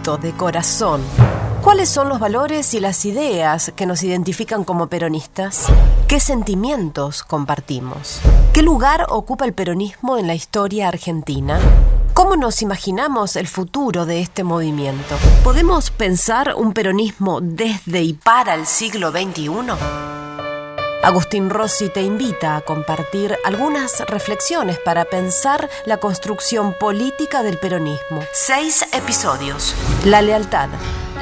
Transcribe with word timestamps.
de 0.00 0.32
corazón. 0.32 1.02
¿Cuáles 1.62 1.90
son 1.90 2.08
los 2.08 2.18
valores 2.18 2.72
y 2.72 2.80
las 2.80 3.04
ideas 3.04 3.70
que 3.76 3.84
nos 3.84 4.02
identifican 4.02 4.64
como 4.64 4.86
peronistas? 4.86 5.66
¿Qué 6.08 6.20
sentimientos 6.20 7.22
compartimos? 7.22 8.18
¿Qué 8.54 8.62
lugar 8.62 9.06
ocupa 9.10 9.44
el 9.44 9.52
peronismo 9.52 10.16
en 10.16 10.26
la 10.26 10.34
historia 10.34 10.88
argentina? 10.88 11.60
¿Cómo 12.14 12.36
nos 12.36 12.62
imaginamos 12.62 13.36
el 13.36 13.46
futuro 13.46 14.06
de 14.06 14.22
este 14.22 14.42
movimiento? 14.42 15.16
¿Podemos 15.44 15.90
pensar 15.90 16.54
un 16.56 16.72
peronismo 16.72 17.42
desde 17.42 18.02
y 18.02 18.14
para 18.14 18.54
el 18.54 18.64
siglo 18.64 19.10
XXI? 19.10 20.19
Agustín 21.02 21.48
Rossi 21.48 21.88
te 21.88 22.02
invita 22.02 22.56
a 22.56 22.60
compartir 22.60 23.34
algunas 23.44 24.00
reflexiones 24.00 24.78
para 24.78 25.06
pensar 25.06 25.70
la 25.86 25.96
construcción 25.96 26.74
política 26.74 27.42
del 27.42 27.56
peronismo. 27.56 28.22
Seis 28.32 28.84
episodios. 28.92 29.74
La 30.04 30.20
lealtad, 30.20 30.68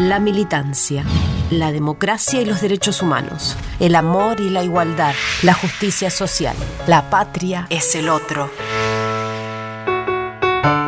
la 0.01 0.19
militancia, 0.19 1.05
la 1.53 1.71
democracia 1.71 2.41
y 2.41 2.45
los 2.45 2.61
derechos 2.61 3.03
humanos, 3.03 3.57
el 3.79 3.95
amor 3.95 4.41
y 4.41 4.51
la 4.51 4.65
igualdad, 4.65 5.15
la 5.43 5.55
justicia 5.55 6.11
social. 6.11 6.57
La 6.89 7.09
patria 7.09 7.69
es 7.71 7.95
el 7.95 8.09
otro. 8.09 8.51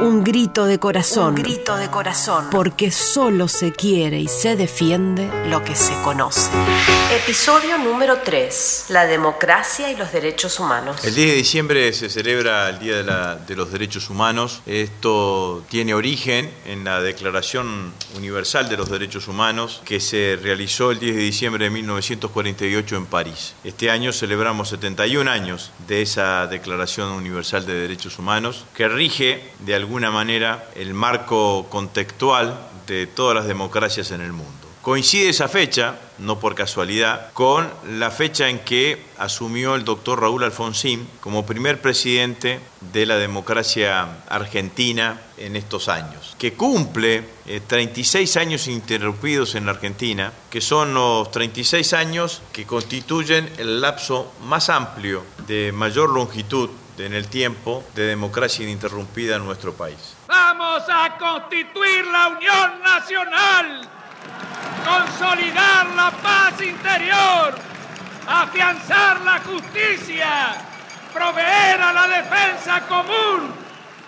Un 0.00 0.24
grito 0.24 0.64
de 0.64 0.78
corazón. 0.78 1.34
Un 1.34 1.42
grito 1.42 1.76
de 1.76 1.88
corazón. 1.90 2.46
Porque 2.50 2.90
solo 2.90 3.48
se 3.48 3.70
quiere 3.72 4.18
y 4.18 4.28
se 4.28 4.56
defiende 4.56 5.28
lo 5.48 5.62
que 5.62 5.74
se 5.76 5.92
conoce. 6.02 6.48
Episodio 7.14 7.76
número 7.76 8.18
3. 8.24 8.86
La 8.88 9.04
democracia 9.06 9.90
y 9.92 9.96
los 9.96 10.10
derechos 10.10 10.58
humanos. 10.58 11.04
El 11.04 11.14
10 11.14 11.28
de 11.30 11.34
diciembre 11.34 11.92
se 11.92 12.08
celebra 12.08 12.70
el 12.70 12.78
Día 12.78 12.96
de, 12.96 13.04
la- 13.04 13.36
de 13.36 13.54
los 13.56 13.70
Derechos 13.72 14.08
Humanos. 14.08 14.62
Esto 14.64 15.64
tiene 15.68 15.92
origen 15.92 16.50
en 16.64 16.84
la 16.84 17.00
Declaración 17.02 17.92
Universal 18.16 18.68
de 18.70 18.76
los 18.78 18.88
Derechos 18.88 19.28
Humanos 19.28 19.82
que 19.84 20.00
se 20.00 20.38
realizó 20.42 20.92
el 20.92 20.98
10 20.98 21.16
de 21.16 21.22
diciembre 21.22 21.64
de 21.64 21.70
1948 21.70 22.96
en 22.96 23.06
París. 23.06 23.54
Este 23.64 23.90
año 23.90 24.12
celebramos 24.12 24.70
71 24.70 25.30
años 25.30 25.72
de 25.88 26.00
esa 26.02 26.46
Declaración 26.46 27.08
Universal 27.12 27.66
de 27.66 27.74
Derechos 27.74 28.18
Humanos 28.18 28.64
que 28.74 28.88
rige 28.88 29.50
de 29.60 29.74
alguna 29.74 29.89
manera 29.98 30.70
el 30.76 30.94
marco 30.94 31.66
contextual 31.68 32.58
de 32.86 33.06
todas 33.06 33.34
las 33.34 33.46
democracias 33.46 34.10
en 34.12 34.20
el 34.20 34.32
mundo. 34.32 34.60
Coincide 34.82 35.28
esa 35.28 35.46
fecha, 35.46 35.96
no 36.18 36.40
por 36.40 36.54
casualidad, 36.54 37.30
con 37.34 37.68
la 37.98 38.10
fecha 38.10 38.48
en 38.48 38.60
que 38.60 39.02
asumió 39.18 39.74
el 39.74 39.84
doctor 39.84 40.22
Raúl 40.22 40.42
Alfonsín 40.42 41.06
como 41.20 41.44
primer 41.44 41.82
presidente 41.82 42.60
de 42.92 43.04
la 43.04 43.18
democracia 43.18 44.22
argentina 44.30 45.20
en 45.36 45.56
estos 45.56 45.88
años, 45.88 46.34
que 46.38 46.54
cumple 46.54 47.24
eh, 47.46 47.60
36 47.66 48.38
años 48.38 48.68
interrumpidos 48.68 49.54
en 49.54 49.68
Argentina, 49.68 50.32
que 50.48 50.62
son 50.62 50.94
los 50.94 51.30
36 51.30 51.92
años 51.92 52.40
que 52.50 52.64
constituyen 52.64 53.50
el 53.58 53.82
lapso 53.82 54.32
más 54.46 54.70
amplio 54.70 55.24
de 55.46 55.72
mayor 55.72 56.08
longitud 56.08 56.70
en 56.98 57.14
el 57.14 57.28
tiempo 57.28 57.84
de 57.94 58.04
democracia 58.04 58.64
ininterrumpida 58.64 59.36
en 59.36 59.44
nuestro 59.44 59.72
país. 59.74 60.16
Vamos 60.26 60.82
a 60.88 61.16
constituir 61.16 62.06
la 62.06 62.28
Unión 62.28 62.82
Nacional, 62.82 63.88
consolidar 64.84 65.86
la 65.96 66.10
paz 66.10 66.60
interior, 66.60 67.54
afianzar 68.26 69.20
la 69.22 69.38
justicia, 69.40 70.54
proveer 71.12 71.80
a 71.80 71.92
la 71.92 72.06
defensa 72.06 72.80
común, 72.86 73.54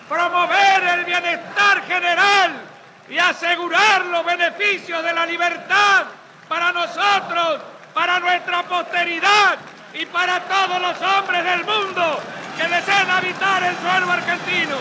promover 0.09 0.99
el 0.99 1.05
bienestar 1.05 1.83
general 1.87 2.63
y 3.09 3.19
asegurar 3.19 4.07
los 4.07 4.25
beneficios 4.25 5.03
de 5.03 5.13
la 5.13 5.27
libertad 5.27 6.05
para 6.49 6.73
nosotros, 6.73 7.61
para 7.95 8.21
nuestra 8.21 8.63
posteridad 8.65 9.59
y 9.95 10.07
para 10.07 10.41
todos 10.41 10.81
los 10.81 11.01
hombres 11.01 11.45
del 11.45 11.65
mundo 11.65 12.21
que 12.57 12.69
deseen 12.69 13.11
habitar 13.11 13.63
el 13.63 13.77
suelo 13.77 14.11
argentino. 14.11 14.77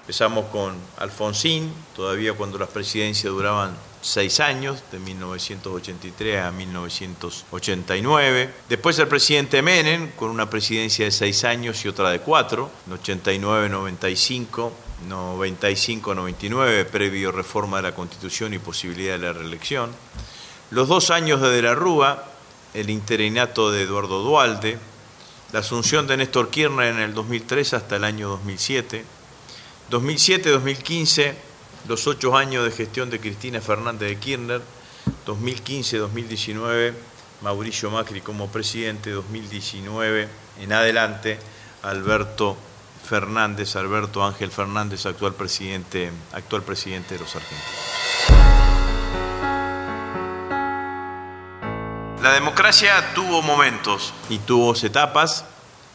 Empezamos 0.00 0.46
con 0.46 0.76
Alfonsín, 0.98 1.72
todavía 1.94 2.34
cuando 2.34 2.58
las 2.58 2.68
presidencias 2.68 3.32
duraban 3.32 3.74
seis 4.02 4.40
años, 4.40 4.82
de 4.90 4.98
1983 4.98 6.42
a 6.42 6.50
1989. 6.50 8.52
Después 8.68 8.98
el 8.98 9.08
presidente 9.08 9.62
Menem, 9.62 10.10
con 10.12 10.30
una 10.30 10.50
presidencia 10.50 11.04
de 11.04 11.12
seis 11.12 11.44
años 11.44 11.84
y 11.84 11.88
otra 11.88 12.10
de 12.10 12.18
cuatro, 12.18 12.70
en 12.86 12.94
89, 12.94 13.68
95, 13.68 14.72
95, 15.08 16.14
99, 16.14 16.84
previo 16.86 17.32
reforma 17.32 17.78
de 17.78 17.84
la 17.84 17.94
Constitución 17.94 18.54
y 18.54 18.58
posibilidad 18.58 19.18
de 19.18 19.26
la 19.26 19.32
reelección. 19.32 19.90
Los 20.70 20.88
dos 20.88 21.10
años 21.10 21.40
de 21.40 21.50
De 21.50 21.62
la 21.62 21.74
Rúa, 21.74 22.31
el 22.74 22.90
interinato 22.90 23.70
de 23.70 23.82
Eduardo 23.82 24.22
Dualde, 24.22 24.78
la 25.52 25.60
asunción 25.60 26.06
de 26.06 26.16
Néstor 26.16 26.50
Kirchner 26.50 26.94
en 26.94 27.00
el 27.00 27.14
2003 27.14 27.74
hasta 27.74 27.96
el 27.96 28.04
año 28.04 28.28
2007, 28.28 29.04
2007-2015, 29.90 31.34
los 31.88 32.06
ocho 32.06 32.36
años 32.36 32.64
de 32.64 32.70
gestión 32.70 33.10
de 33.10 33.20
Cristina 33.20 33.60
Fernández 33.60 34.08
de 34.08 34.16
Kirchner, 34.18 34.62
2015-2019, 35.26 36.94
Mauricio 37.42 37.90
Macri 37.90 38.20
como 38.20 38.48
presidente, 38.48 39.10
2019 39.10 40.28
en 40.60 40.72
adelante, 40.72 41.38
Alberto 41.82 42.56
Fernández, 43.04 43.76
Alberto 43.76 44.24
Ángel 44.24 44.50
Fernández, 44.50 45.04
actual 45.06 45.34
presidente, 45.34 46.10
actual 46.32 46.62
presidente 46.62 47.14
de 47.14 47.20
los 47.20 47.34
argentinos. 47.34 48.01
La 52.22 52.32
democracia 52.32 53.14
tuvo 53.16 53.42
momentos 53.42 54.14
y 54.30 54.38
tuvo 54.38 54.76
etapas 54.76 55.44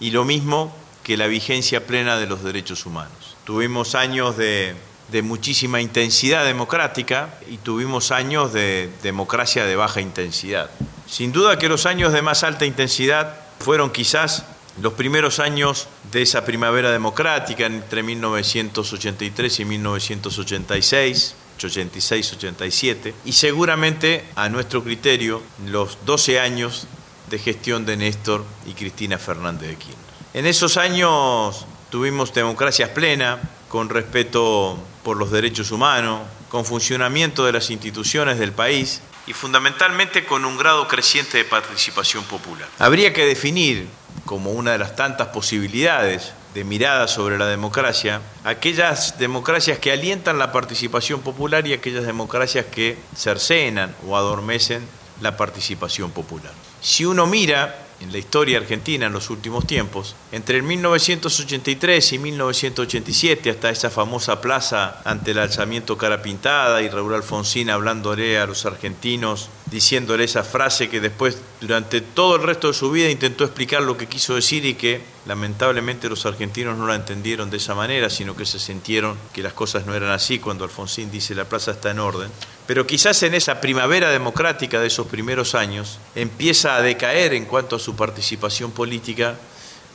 y 0.01 0.11
lo 0.11 0.25
mismo 0.25 0.75
que 1.01 1.15
la 1.15 1.27
vigencia 1.27 1.87
plena 1.87 2.17
de 2.17 2.27
los 2.27 2.43
derechos 2.43 2.85
humanos. 2.85 3.37
Tuvimos 3.45 3.95
años 3.95 4.35
de, 4.35 4.75
de, 5.09 5.21
muchísima 5.21 5.79
intensidad 5.79 6.43
democrática 6.43 7.29
y 7.49 7.55
tuvimos 7.59 8.11
años 8.11 8.51
de 8.51 8.91
democracia 9.03 9.63
de 9.63 9.77
baja 9.77 10.01
intensidad. 10.01 10.69
Sin 11.05 11.31
duda 11.31 11.57
que 11.57 11.69
los 11.69 11.85
años 11.85 12.11
de 12.11 12.21
más 12.21 12.43
alta 12.43 12.65
intensidad 12.65 13.33
fueron 13.59 13.89
quizás 13.89 14.43
los 14.81 14.93
primeros 14.93 15.39
años 15.39 15.87
de 16.11 16.23
esa 16.23 16.43
primavera 16.43 16.91
democrática 16.91 17.67
entre 17.67 18.03
1983 18.03 19.61
y 19.61 19.65
1986. 19.65 21.35
86-87 21.57 23.13
y 23.25 23.33
seguramente 23.33 24.23
a 24.35 24.49
nuestro 24.49 24.83
criterio 24.83 25.41
los 25.65 25.97
12 26.05 26.39
años 26.39 26.87
de 27.29 27.39
gestión 27.39 27.85
de 27.85 27.97
Néstor 27.97 28.45
y 28.65 28.73
Cristina 28.73 29.17
Fernández 29.17 29.69
de 29.69 29.75
Kirchner. 29.75 30.07
En 30.33 30.45
esos 30.45 30.77
años 30.77 31.65
tuvimos 31.89 32.33
democracias 32.33 32.89
plena, 32.89 33.39
con 33.69 33.89
respeto 33.89 34.77
por 35.03 35.17
los 35.17 35.31
derechos 35.31 35.71
humanos, 35.71 36.21
con 36.49 36.63
funcionamiento 36.63 37.45
de 37.45 37.51
las 37.51 37.69
instituciones 37.69 38.39
del 38.39 38.51
país 38.51 39.01
y 39.25 39.33
fundamentalmente 39.33 40.25
con 40.25 40.45
un 40.45 40.57
grado 40.57 40.87
creciente 40.87 41.37
de 41.37 41.43
participación 41.43 42.23
popular. 42.23 42.67
Habría 42.79 43.13
que 43.13 43.25
definir 43.25 43.87
como 44.25 44.51
una 44.51 44.71
de 44.71 44.77
las 44.77 44.95
tantas 44.95 45.27
posibilidades 45.29 46.33
de 46.57 46.63
mirada 46.63 47.07
sobre 47.07 47.37
la 47.37 47.45
democracia, 47.45 48.19
aquellas 48.43 49.19
democracias 49.19 49.77
que 49.77 49.91
alientan 49.91 50.39
la 50.39 50.51
participación 50.51 51.21
popular 51.21 51.67
y 51.67 51.73
aquellas 51.73 52.03
democracias 52.03 52.65
que 52.65 52.97
cercenan 53.15 53.95
o 54.07 54.17
adormecen 54.17 54.81
la 55.21 55.37
participación 55.37 56.09
popular. 56.09 56.51
Si 56.81 57.05
uno 57.05 57.27
mira 57.27 57.85
en 57.99 58.11
la 58.11 58.17
historia 58.17 58.57
argentina 58.57 59.05
en 59.05 59.13
los 59.13 59.29
últimos 59.29 59.67
tiempos, 59.67 60.15
entre 60.31 60.57
el 60.57 60.63
1983 60.63 62.13
y 62.13 62.17
1987, 62.17 63.51
hasta 63.51 63.69
esa 63.69 63.91
famosa 63.91 64.41
plaza 64.41 65.01
ante 65.05 65.31
el 65.31 65.37
alzamiento 65.37 65.95
cara 65.95 66.23
pintada 66.23 66.81
y 66.81 66.89
Raúl 66.89 67.13
Alfonsín 67.13 67.69
hablándole 67.69 68.39
a 68.39 68.47
los 68.47 68.65
argentinos, 68.65 69.49
diciéndole 69.69 70.23
esa 70.23 70.43
frase 70.43 70.89
que 70.89 71.01
después, 71.01 71.37
durante 71.59 71.99
todo 72.01 72.37
el 72.37 72.43
resto 72.43 72.67
de 72.67 72.73
su 72.73 72.89
vida, 72.89 73.09
intentó 73.09 73.43
explicar 73.43 73.81
lo 73.81 73.97
que 73.97 74.07
quiso 74.07 74.35
decir 74.35 74.65
y 74.65 74.75
que 74.75 75.01
lamentablemente 75.25 76.07
los 76.07 76.25
argentinos 76.25 76.77
no 76.77 76.87
la 76.87 76.95
entendieron 76.95 77.49
de 77.49 77.57
esa 77.57 77.75
manera, 77.75 78.09
sino 78.09 78.35
que 78.35 78.45
se 78.45 78.59
sintieron 78.59 79.17
que 79.33 79.43
las 79.43 79.53
cosas 79.53 79.85
no 79.85 79.93
eran 79.93 80.11
así 80.11 80.39
cuando 80.39 80.63
Alfonsín 80.63 81.11
dice 81.11 81.35
la 81.35 81.45
plaza 81.45 81.71
está 81.71 81.91
en 81.91 81.99
orden. 81.99 82.31
Pero 82.65 82.87
quizás 82.87 83.21
en 83.23 83.33
esa 83.33 83.59
primavera 83.59 84.09
democrática 84.09 84.79
de 84.79 84.87
esos 84.87 85.07
primeros 85.07 85.53
años 85.53 85.99
empieza 86.15 86.75
a 86.75 86.81
decaer 86.81 87.33
en 87.33 87.45
cuanto 87.45 87.75
a 87.75 87.79
su 87.79 87.95
participación 87.95 88.71
política 88.71 89.35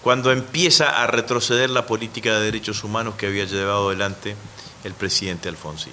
cuando 0.02 0.32
empieza 0.32 1.02
a 1.02 1.06
retroceder 1.06 1.70
la 1.70 1.86
política 1.86 2.34
de 2.34 2.44
derechos 2.44 2.84
humanos 2.84 3.14
que 3.14 3.26
había 3.26 3.44
llevado 3.44 3.88
adelante 3.88 4.36
el 4.84 4.92
presidente 4.94 5.48
Alfonsín. 5.48 5.92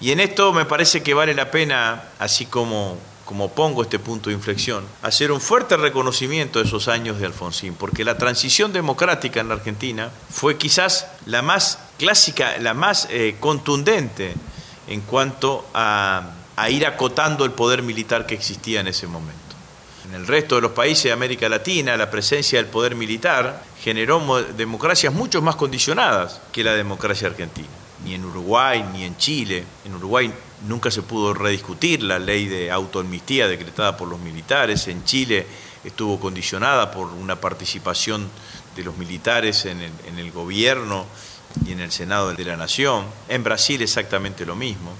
Y 0.00 0.10
en 0.10 0.20
esto 0.20 0.52
me 0.52 0.64
parece 0.64 1.02
que 1.02 1.14
vale 1.14 1.34
la 1.34 1.50
pena, 1.50 2.10
así 2.18 2.46
como 2.46 2.98
como 3.24 3.50
pongo 3.50 3.82
este 3.82 3.98
punto 3.98 4.28
de 4.28 4.36
inflexión, 4.36 4.84
hacer 5.02 5.32
un 5.32 5.40
fuerte 5.40 5.76
reconocimiento 5.76 6.58
de 6.58 6.66
esos 6.66 6.88
años 6.88 7.18
de 7.18 7.26
Alfonsín, 7.26 7.74
porque 7.74 8.04
la 8.04 8.18
transición 8.18 8.72
democrática 8.72 9.40
en 9.40 9.48
la 9.48 9.54
Argentina 9.54 10.10
fue 10.30 10.58
quizás 10.58 11.06
la 11.26 11.42
más 11.42 11.78
clásica, 11.98 12.58
la 12.58 12.74
más 12.74 13.08
eh, 13.10 13.36
contundente 13.40 14.34
en 14.88 15.00
cuanto 15.00 15.66
a, 15.72 16.32
a 16.56 16.70
ir 16.70 16.86
acotando 16.86 17.44
el 17.44 17.52
poder 17.52 17.82
militar 17.82 18.26
que 18.26 18.34
existía 18.34 18.80
en 18.80 18.88
ese 18.88 19.06
momento. 19.06 19.40
En 20.06 20.14
el 20.14 20.26
resto 20.26 20.56
de 20.56 20.60
los 20.60 20.72
países 20.72 21.04
de 21.04 21.12
América 21.12 21.48
Latina, 21.48 21.96
la 21.96 22.10
presencia 22.10 22.58
del 22.58 22.70
poder 22.70 22.94
militar 22.94 23.62
generó 23.82 24.44
democracias 24.56 25.14
mucho 25.14 25.40
más 25.40 25.56
condicionadas 25.56 26.42
que 26.52 26.62
la 26.62 26.74
democracia 26.74 27.28
argentina. 27.28 27.68
Ni 28.04 28.14
en 28.14 28.24
Uruguay, 28.24 28.84
ni 28.92 29.04
en 29.04 29.16
Chile. 29.16 29.64
En 29.84 29.94
Uruguay 29.94 30.30
nunca 30.66 30.90
se 30.90 31.02
pudo 31.02 31.34
rediscutir 31.34 32.02
la 32.02 32.18
ley 32.18 32.46
de 32.46 32.70
autoamnistía 32.70 33.48
decretada 33.48 33.96
por 33.96 34.08
los 34.08 34.20
militares. 34.20 34.88
En 34.88 35.04
Chile 35.04 35.46
estuvo 35.84 36.18
condicionada 36.18 36.90
por 36.90 37.08
una 37.08 37.40
participación 37.40 38.28
de 38.76 38.84
los 38.84 38.96
militares 38.96 39.66
en 39.66 39.80
el, 39.80 39.92
en 40.06 40.18
el 40.18 40.32
gobierno 40.32 41.06
y 41.66 41.72
en 41.72 41.80
el 41.80 41.92
Senado 41.92 42.32
de 42.32 42.44
la 42.44 42.56
Nación. 42.56 43.06
En 43.28 43.44
Brasil 43.44 43.82
exactamente 43.82 44.46
lo 44.46 44.56
mismo. 44.56 44.92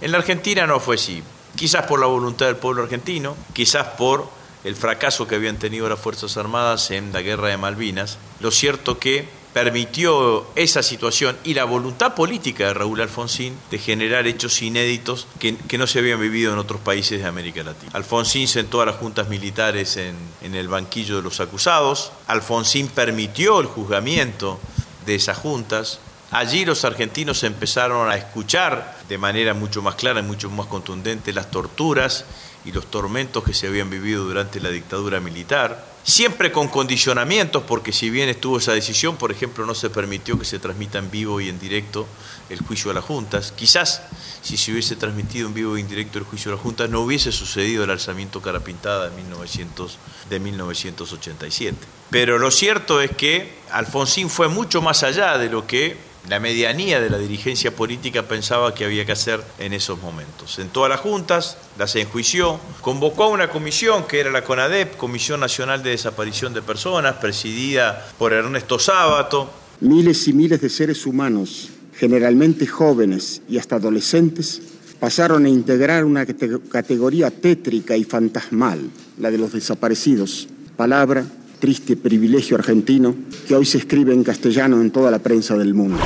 En 0.00 0.12
la 0.12 0.18
Argentina 0.18 0.66
no 0.66 0.80
fue 0.80 0.94
así. 0.94 1.22
Quizás 1.56 1.86
por 1.86 2.00
la 2.00 2.06
voluntad 2.06 2.46
del 2.46 2.56
pueblo 2.56 2.82
argentino, 2.82 3.36
quizás 3.52 3.86
por 3.98 4.28
el 4.64 4.76
fracaso 4.76 5.26
que 5.26 5.34
habían 5.34 5.58
tenido 5.58 5.88
las 5.88 5.98
Fuerzas 5.98 6.36
Armadas 6.36 6.90
en 6.90 7.12
la 7.12 7.22
guerra 7.22 7.48
de 7.48 7.56
Malvinas, 7.56 8.18
lo 8.40 8.50
cierto 8.50 8.98
que 8.98 9.28
permitió 9.52 10.46
esa 10.54 10.82
situación 10.82 11.36
y 11.44 11.54
la 11.54 11.64
voluntad 11.64 12.14
política 12.14 12.66
de 12.66 12.74
Raúl 12.74 13.00
Alfonsín 13.00 13.56
de 13.70 13.78
generar 13.78 14.26
hechos 14.26 14.62
inéditos 14.62 15.26
que, 15.38 15.56
no 15.78 15.86
se 15.86 15.98
habían 15.98 16.20
vivido 16.20 16.52
en 16.52 16.58
otros 16.58 16.80
países 16.80 17.20
de 17.20 17.26
América 17.26 17.62
Latina. 17.62 17.90
Alfonsín 17.94 18.46
sentó 18.48 18.80
a 18.80 18.86
las 18.86 18.96
juntas 18.96 19.28
militares 19.28 19.96
en, 19.96 20.16
en 20.42 20.54
el 20.54 20.68
banquillo 20.68 21.16
de 21.16 21.22
los 21.22 21.40
acusados, 21.40 22.12
Alfonsín 22.26 22.88
permitió 22.88 23.60
el 23.60 23.66
juzgamiento 23.66 24.60
de 25.06 25.14
esas 25.14 25.38
juntas, 25.38 26.00
Allí 26.32 26.64
los 26.64 26.84
argentinos 26.84 27.42
empezaron 27.42 28.08
a 28.08 28.14
escuchar 28.14 28.98
de 29.08 29.18
manera 29.18 29.52
mucho 29.52 29.82
más 29.82 29.96
clara 29.96 30.20
y 30.20 30.22
mucho 30.22 30.48
más 30.48 30.66
contundente 30.66 31.32
las 31.32 31.50
torturas 31.50 32.24
y 32.64 32.70
los 32.70 32.86
tormentos 32.86 33.42
que 33.42 33.52
se 33.52 33.66
habían 33.66 33.90
vivido 33.90 34.24
durante 34.24 34.60
la 34.60 34.70
dictadura 34.70 35.18
militar, 35.18 35.89
siempre 36.04 36.52
con 36.52 36.68
condicionamientos, 36.68 37.62
porque 37.64 37.92
si 37.92 38.10
bien 38.10 38.28
estuvo 38.28 38.58
esa 38.58 38.72
decisión, 38.72 39.16
por 39.16 39.30
ejemplo, 39.30 39.66
no 39.66 39.74
se 39.74 39.90
permitió 39.90 40.38
que 40.38 40.44
se 40.44 40.58
transmita 40.58 40.98
en 40.98 41.10
vivo 41.10 41.40
y 41.40 41.48
en 41.48 41.58
directo 41.58 42.06
el 42.48 42.60
juicio 42.60 42.90
a 42.90 42.94
las 42.94 43.04
juntas. 43.04 43.52
Quizás 43.56 44.02
si 44.42 44.56
se 44.56 44.72
hubiese 44.72 44.96
transmitido 44.96 45.48
en 45.48 45.54
vivo 45.54 45.76
y 45.76 45.80
en 45.80 45.88
directo 45.88 46.18
el 46.18 46.24
juicio 46.24 46.50
a 46.50 46.54
las 46.54 46.62
juntas, 46.62 46.90
no 46.90 47.00
hubiese 47.00 47.32
sucedido 47.32 47.84
el 47.84 47.90
alzamiento 47.90 48.40
cara 48.40 48.60
pintada 48.60 49.08
de, 49.08 49.16
1900, 49.16 49.98
de 50.28 50.40
1987. 50.40 51.76
Pero 52.10 52.38
lo 52.38 52.50
cierto 52.50 53.00
es 53.00 53.10
que 53.12 53.58
Alfonsín 53.70 54.30
fue 54.30 54.48
mucho 54.48 54.82
más 54.82 55.02
allá 55.02 55.38
de 55.38 55.48
lo 55.48 55.66
que 55.66 56.09
la 56.28 56.38
medianía 56.38 57.00
de 57.00 57.10
la 57.10 57.18
dirigencia 57.18 57.74
política 57.74 58.28
pensaba 58.28 58.74
que 58.74 58.84
había 58.84 59.06
que 59.06 59.12
hacer 59.12 59.40
en 59.58 59.72
esos 59.72 60.00
momentos. 60.00 60.58
En 60.58 60.68
todas 60.68 60.90
las 60.90 61.00
juntas, 61.00 61.56
las 61.78 61.96
enjuició, 61.96 62.60
convocó 62.80 63.24
a 63.24 63.28
una 63.28 63.48
comisión 63.48 64.06
que 64.06 64.20
era 64.20 64.30
la 64.30 64.44
CONADEP, 64.44 64.96
Comisión 64.96 65.40
Nacional 65.40 65.82
de 65.82 65.90
Desaparición 65.90 66.52
de 66.52 66.62
Personas, 66.62 67.16
presidida 67.16 68.06
por 68.18 68.32
Ernesto 68.32 68.78
Sábato. 68.78 69.50
Miles 69.80 70.28
y 70.28 70.32
miles 70.32 70.60
de 70.60 70.68
seres 70.68 71.06
humanos, 71.06 71.70
generalmente 71.96 72.66
jóvenes 72.66 73.42
y 73.48 73.58
hasta 73.58 73.76
adolescentes, 73.76 74.60
pasaron 75.00 75.46
a 75.46 75.48
integrar 75.48 76.04
una 76.04 76.26
categoría 76.26 77.30
tétrica 77.30 77.96
y 77.96 78.04
fantasmal, 78.04 78.90
la 79.18 79.30
de 79.30 79.38
los 79.38 79.52
desaparecidos. 79.52 80.48
Palabra 80.76 81.24
triste 81.60 81.96
privilegio 81.96 82.56
argentino 82.56 83.14
que 83.46 83.54
hoy 83.54 83.66
se 83.66 83.78
escribe 83.78 84.12
en 84.12 84.24
castellano 84.24 84.80
en 84.80 84.90
toda 84.90 85.10
la 85.10 85.20
prensa 85.20 85.56
del 85.56 85.74
mundo. 85.74 86.00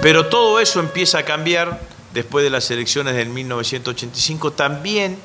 Pero 0.00 0.26
todo 0.26 0.60
eso 0.60 0.78
empieza 0.78 1.18
a 1.18 1.24
cambiar 1.24 1.80
después 2.14 2.44
de 2.44 2.50
las 2.50 2.70
elecciones 2.70 3.14
del 3.14 3.28
1985, 3.28 4.52
también 4.52 5.18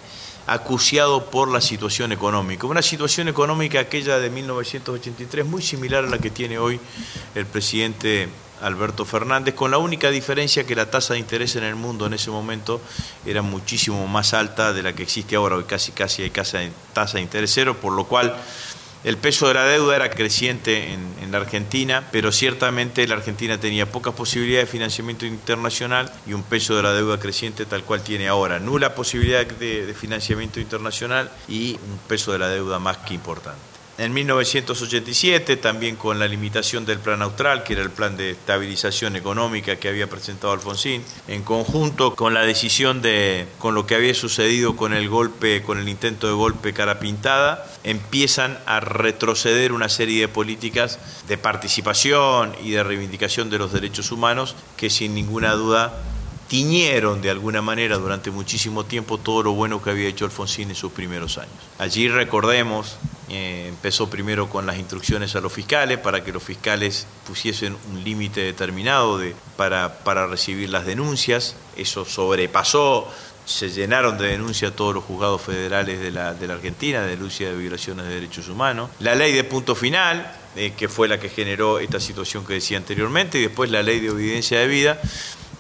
acuciado 0.48 1.25
por 1.25 1.50
la 1.50 1.62
situación 1.62 2.12
económica. 2.12 2.65
Una 2.65 2.81
situación 2.81 3.27
económica 3.27 3.80
aquella 3.80 4.18
de 4.18 4.30
1983 4.31 5.45
muy 5.45 5.62
similar 5.62 6.06
a 6.06 6.09
la 6.09 6.18
que 6.18 6.31
tiene 6.31 6.57
hoy 6.57 6.80
el 7.36 7.45
presidente 7.45 8.27
Alberto 8.61 9.05
Fernández, 9.05 9.55
con 9.55 9.71
la 9.71 9.77
única 9.77 10.09
diferencia 10.09 10.65
que 10.65 10.75
la 10.75 10.89
tasa 10.89 11.13
de 11.13 11.19
interés 11.19 11.55
en 11.55 11.63
el 11.63 11.75
mundo 11.75 12.05
en 12.05 12.13
ese 12.13 12.31
momento 12.31 12.81
era 13.25 13.41
muchísimo 13.41 14.07
más 14.07 14.33
alta 14.33 14.73
de 14.73 14.83
la 14.83 14.93
que 14.93 15.03
existe 15.03 15.35
ahora, 15.35 15.55
hoy 15.55 15.65
casi 15.65 15.91
casi 15.91 16.23
hay 16.23 16.31
tasa 16.93 17.17
de 17.17 17.23
interés 17.23 17.51
cero, 17.53 17.77
por 17.81 17.93
lo 17.93 18.05
cual 18.05 18.35
el 19.03 19.17
peso 19.17 19.47
de 19.47 19.55
la 19.55 19.65
deuda 19.65 19.95
era 19.95 20.11
creciente 20.11 20.93
en, 20.93 21.31
la 21.31 21.37
Argentina, 21.37 22.09
pero 22.11 22.31
ciertamente 22.33 23.07
la 23.07 23.15
Argentina 23.15 23.57
tenía 23.57 23.89
pocas 23.89 24.13
posibilidades 24.13 24.67
de 24.67 24.71
financiamiento 24.71 25.25
internacional 25.25 26.11
y 26.27 26.33
un 26.33 26.43
peso 26.43 26.75
de 26.75 26.83
la 26.83 26.91
deuda 26.91 27.19
creciente 27.19 27.65
tal 27.65 27.83
cual 27.83 28.03
tiene 28.03 28.27
ahora. 28.27 28.59
Nula 28.59 28.93
posibilidad 28.93 29.45
de 29.45 29.95
financiamiento 29.97 30.59
internacional 30.59 31.31
y 31.47 31.79
un 31.89 31.99
peso 32.09 32.33
de 32.33 32.39
la 32.39 32.49
deuda 32.49 32.79
más 32.79 32.97
que 32.97 33.13
importante. 33.13 33.70
En 34.01 34.13
1987, 34.13 35.57
también 35.57 35.95
con 35.95 36.18
la 36.18 36.27
limitación 36.27 36.88
del 36.88 36.98
plan 36.98 37.21
austral, 37.21 37.63
que 37.63 37.74
era 37.74 37.83
el 37.83 37.92
plan 37.92 38.18
de 38.18 38.31
estabilización 38.31 39.15
económica 39.15 39.75
que 39.75 39.89
había 39.89 40.09
presentado 40.09 40.53
Alfonsín, 40.53 41.03
en 41.27 41.44
conjunto 41.44 42.15
con 42.15 42.33
la 42.33 42.42
decisión 42.42 43.03
de, 43.03 43.45
con 43.59 43.75
lo 43.75 43.86
que 43.86 43.94
había 43.94 44.15
sucedido 44.15 44.75
con 44.75 44.95
el 44.95 45.07
golpe, 45.07 45.62
con 45.62 45.77
el 45.77 45.88
intento 45.88 46.25
de 46.25 46.33
golpe 46.33 46.74
cara 46.74 47.00
pintada, 47.00 47.63
empiezan 47.83 48.57
a 48.65 48.80
retroceder 48.80 49.71
una 49.71 49.88
serie 49.88 50.21
de 50.21 50.27
políticas 50.27 50.98
de 51.27 51.38
participación 51.38 52.56
y 52.63 52.71
de 52.71 52.81
reivindicación 52.81 53.51
de 53.51 53.59
los 53.59 53.71
derechos 53.71 54.12
humanos 54.12 54.56
que 54.77 54.89
sin 54.89 55.13
ninguna 55.13 55.53
duda 55.53 56.01
tiñeron 56.51 57.21
de 57.21 57.30
alguna 57.30 57.62
manera 57.62 57.98
durante 57.98 58.30
muchísimo 58.30 58.83
tiempo 58.83 59.18
todo 59.18 59.42
lo 59.42 59.53
bueno 59.53 59.81
que 59.81 59.89
había 59.89 60.09
hecho 60.09 60.25
Alfonsín 60.25 60.68
en 60.68 60.75
sus 60.75 60.92
primeros 60.92 61.38
años. 61.38 61.53
Allí 61.80 62.09
recordemos, 62.09 62.98
eh, 63.30 63.68
empezó 63.69 64.09
primero 64.09 64.50
con 64.50 64.65
las 64.65 64.77
instrucciones 64.77 65.33
a 65.38 65.39
los 65.39 65.53
fiscales 65.53 65.98
para 66.00 66.25
que 66.25 66.33
los 66.33 66.44
fiscales 66.44 67.07
pusiesen 67.25 67.77
un 67.89 68.03
límite 68.03 68.42
determinado 68.42 69.18
de, 69.18 69.33
para, 69.56 70.00
para 70.00 70.27
recibir 70.27 70.69
las 70.71 70.86
denuncias, 70.86 71.56
eso 71.77 72.03
sobrepasó 72.03 73.07
se 73.45 73.69
llenaron 73.69 74.18
de 74.18 74.27
denuncias 74.27 74.74
todos 74.75 74.94
los 74.94 75.03
juzgados 75.06 75.42
federales 75.42 76.01
de 76.01 76.12
la, 76.12 76.33
de 76.33 76.48
la 76.48 76.56
Argentina, 76.56 77.01
de 77.01 77.12
denuncia 77.12 77.50
de 77.50 77.58
violaciones 77.58 78.05
de 78.05 78.13
derechos 78.13 78.50
humanos. 78.50 78.89
La 79.00 79.15
ley 79.15 79.34
de 79.34 79.43
punto 79.43 79.74
final, 79.74 80.31
eh, 80.55 80.74
que 80.77 80.88
fue 80.88 81.08
la 81.08 81.20
que 81.20 81.27
generó 81.27 81.79
esta 81.79 82.00
situación 82.00 82.46
que 82.46 82.53
decía 82.53 82.77
anteriormente, 82.77 83.39
y 83.39 83.43
después 83.43 83.72
la 83.72 83.81
ley 83.81 84.00
de 84.00 84.10
evidencia 84.10 84.60
de 84.60 84.67
vida, 84.67 85.01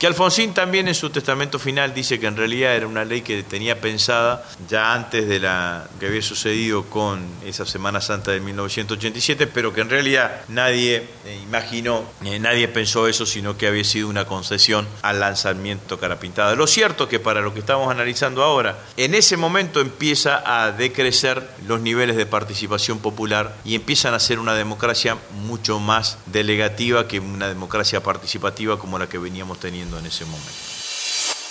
que 0.01 0.07
Alfonsín 0.07 0.55
también 0.55 0.87
en 0.87 0.95
su 0.95 1.11
testamento 1.11 1.59
final 1.59 1.93
dice 1.93 2.19
que 2.19 2.25
en 2.25 2.35
realidad 2.35 2.75
era 2.75 2.87
una 2.87 3.05
ley 3.05 3.21
que 3.21 3.43
tenía 3.43 3.79
pensada 3.79 4.43
ya 4.67 4.95
antes 4.95 5.27
de 5.27 5.39
la 5.39 5.87
que 5.99 6.07
había 6.07 6.23
sucedido 6.23 6.85
con 6.85 7.23
esa 7.45 7.67
Semana 7.67 8.01
Santa 8.01 8.31
de 8.31 8.39
1987, 8.39 9.45
pero 9.45 9.75
que 9.75 9.81
en 9.81 9.91
realidad 9.91 10.41
nadie 10.47 11.07
eh, 11.23 11.39
imaginó, 11.43 12.03
eh, 12.25 12.39
nadie 12.39 12.67
pensó 12.67 13.07
eso, 13.07 13.27
sino 13.27 13.59
que 13.59 13.67
había 13.67 13.83
sido 13.83 14.09
una 14.09 14.25
concesión 14.25 14.87
al 15.03 15.19
lanzamiento 15.19 15.99
carapintada. 15.99 16.55
Lo 16.55 16.65
cierto 16.65 17.07
que 17.07 17.19
para 17.19 17.41
lo 17.41 17.53
que 17.53 17.59
estamos 17.59 17.91
analizando 17.91 18.41
ahora, 18.41 18.79
en 18.97 19.13
ese 19.13 19.37
momento 19.37 19.81
empieza 19.81 20.41
a 20.43 20.71
decrecer 20.71 21.47
los 21.67 21.79
niveles 21.79 22.15
de 22.15 22.25
participación 22.25 22.97
popular 22.97 23.55
y 23.63 23.75
empiezan 23.75 24.15
a 24.15 24.19
ser 24.19 24.39
una 24.39 24.55
democracia 24.55 25.19
mucho 25.45 25.79
más 25.79 26.17
delegativa 26.25 27.07
que 27.07 27.19
una 27.19 27.47
democracia 27.49 28.01
participativa 28.01 28.79
como 28.79 28.97
la 28.97 29.07
que 29.07 29.19
veníamos 29.19 29.59
teniendo 29.59 29.90
en 29.99 30.05
ese 30.05 30.25
momento. 30.25 30.51